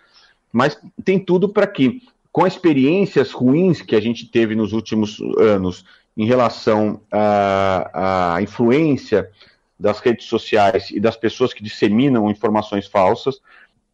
mas 0.53 0.81
tem 1.05 1.19
tudo 1.19 1.49
para 1.49 1.67
que, 1.67 2.03
com 2.33 2.47
experiências 2.47 3.31
ruins 3.31 3.83
que 3.83 3.95
a 3.95 4.01
gente 4.01 4.27
teve 4.27 4.55
nos 4.55 4.73
últimos 4.73 5.21
anos 5.39 5.85
em 6.17 6.27
relação 6.27 7.01
à, 7.11 8.35
à 8.35 8.43
influência 8.43 9.31
das 9.79 10.01
redes 10.01 10.27
sociais 10.27 10.91
e 10.91 11.01
das 11.01 11.17
pessoas 11.17 11.55
que 11.55 11.63
disseminam 11.63 12.31
informações 12.31 12.87
falsas, 12.87 13.41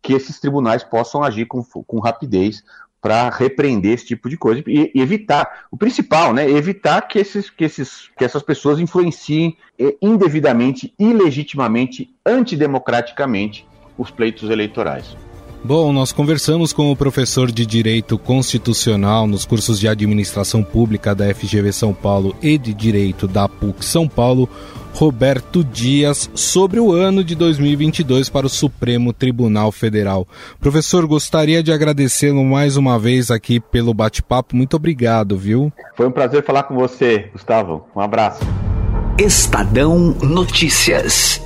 que 0.07 0.13
esses 0.13 0.39
tribunais 0.39 0.85
possam 0.85 1.25
agir 1.25 1.47
com, 1.47 1.65
com 1.65 1.99
rapidez 1.99 2.63
para 3.03 3.29
repreender 3.29 3.93
esse 3.95 4.07
tipo 4.07 4.29
de 4.29 4.37
coisa 4.37 4.63
e, 4.65 4.93
e, 4.95 5.01
evitar, 5.01 5.67
o 5.69 5.77
principal, 5.77 6.33
né, 6.33 6.49
evitar 6.49 7.03
que, 7.03 7.19
esses, 7.19 7.51
que, 7.51 7.65
esses, 7.65 8.09
que 8.17 8.25
essas 8.25 8.41
pessoas 8.41 8.79
influenciem 8.79 9.57
eh, 9.77 9.97
indevidamente, 10.01 10.95
ilegitimamente, 10.97 12.15
antidemocraticamente 12.25 13.67
os 13.99 14.09
pleitos 14.09 14.49
eleitorais. 14.49 15.17
Bom, 15.67 15.93
nós 15.93 16.13
conversamos 16.13 16.73
com 16.73 16.93
o 16.93 16.97
professor 16.97 17.51
de 17.51 17.67
Direito 17.67 18.17
Constitucional 18.17 19.27
nos 19.27 19.45
cursos 19.45 19.81
de 19.81 19.89
Administração 19.89 20.63
Pública 20.63 21.13
da 21.13 21.35
FGV 21.35 21.73
São 21.73 21.93
Paulo 21.93 22.37
e 22.41 22.57
de 22.57 22.73
Direito 22.73 23.27
da 23.27 23.49
PUC 23.49 23.85
São 23.85 24.07
Paulo, 24.07 24.49
Roberto 24.95 25.65
Dias, 25.65 26.31
sobre 26.37 26.79
o 26.79 26.93
ano 26.93 27.25
de 27.25 27.35
2022 27.35 28.29
para 28.29 28.47
o 28.47 28.49
Supremo 28.49 29.13
Tribunal 29.13 29.73
Federal. 29.73 30.25
Professor, 30.61 31.05
gostaria 31.05 31.65
de 31.65 31.73
agradecê-lo 31.73 32.45
mais 32.45 32.77
uma 32.77 32.97
vez 32.97 33.33
aqui 33.33 33.59
pelo 33.59 33.93
bate-papo. 33.93 34.55
Muito 34.55 34.77
obrigado, 34.77 35.37
viu? 35.37 35.73
Foi 35.97 36.07
um 36.07 36.13
prazer 36.13 36.45
falar 36.45 36.63
com 36.63 36.77
você, 36.77 37.29
Gustavo. 37.33 37.85
Um 37.97 38.01
abraço. 38.01 38.39
Estadão 39.19 40.15
Notícias. 40.23 41.45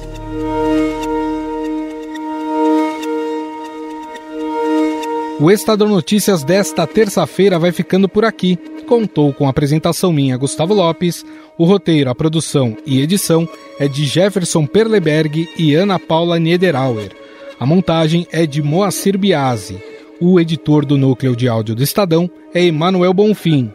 O 5.40 5.50
Estadão 5.50 5.88
Notícias 5.88 6.44
desta 6.44 6.87
terça-feira 6.87 7.59
vai 7.59 7.72
ficando 7.72 8.07
por 8.07 8.26
aqui. 8.26 8.59
Contou 8.87 9.33
com 9.33 9.46
a 9.46 9.48
apresentação 9.48 10.12
minha, 10.12 10.37
Gustavo 10.37 10.74
Lopes. 10.74 11.24
O 11.57 11.64
roteiro, 11.64 12.11
a 12.11 12.14
produção 12.14 12.76
e 12.85 13.00
edição 13.00 13.48
é 13.79 13.88
de 13.88 14.05
Jefferson 14.05 14.66
Perleberg 14.66 15.48
e 15.57 15.74
Ana 15.74 15.98
Paula 15.98 16.38
Niederauer. 16.38 17.12
A 17.59 17.64
montagem 17.64 18.26
é 18.31 18.44
de 18.44 18.61
Moacir 18.61 19.16
Biasi. 19.16 19.83
O 20.20 20.38
editor 20.38 20.85
do 20.85 20.98
núcleo 20.98 21.35
de 21.35 21.48
áudio 21.48 21.74
do 21.74 21.83
Estadão 21.83 22.31
é 22.53 22.62
Emanuel 22.62 23.14
Bonfim. 23.14 23.72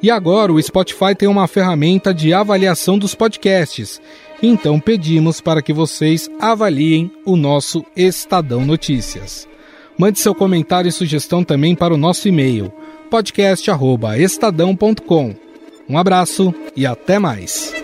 E 0.00 0.08
agora 0.08 0.52
o 0.52 0.62
Spotify 0.62 1.16
tem 1.18 1.28
uma 1.28 1.48
ferramenta 1.48 2.14
de 2.14 2.32
avaliação 2.32 2.96
dos 2.96 3.12
podcasts. 3.12 4.00
Então 4.40 4.78
pedimos 4.78 5.40
para 5.40 5.62
que 5.62 5.72
vocês 5.72 6.30
avaliem 6.38 7.10
o 7.24 7.34
nosso 7.36 7.84
Estadão 7.96 8.64
Notícias. 8.64 9.50
Mande 9.98 10.18
seu 10.18 10.34
comentário 10.34 10.88
e 10.88 10.92
sugestão 10.92 11.44
também 11.44 11.74
para 11.74 11.92
o 11.94 11.98
nosso 11.98 12.28
e-mail 12.28 12.72
podcast@estadão.com. 13.10 15.34
Um 15.88 15.98
abraço 15.98 16.54
e 16.74 16.86
até 16.86 17.18
mais. 17.18 17.81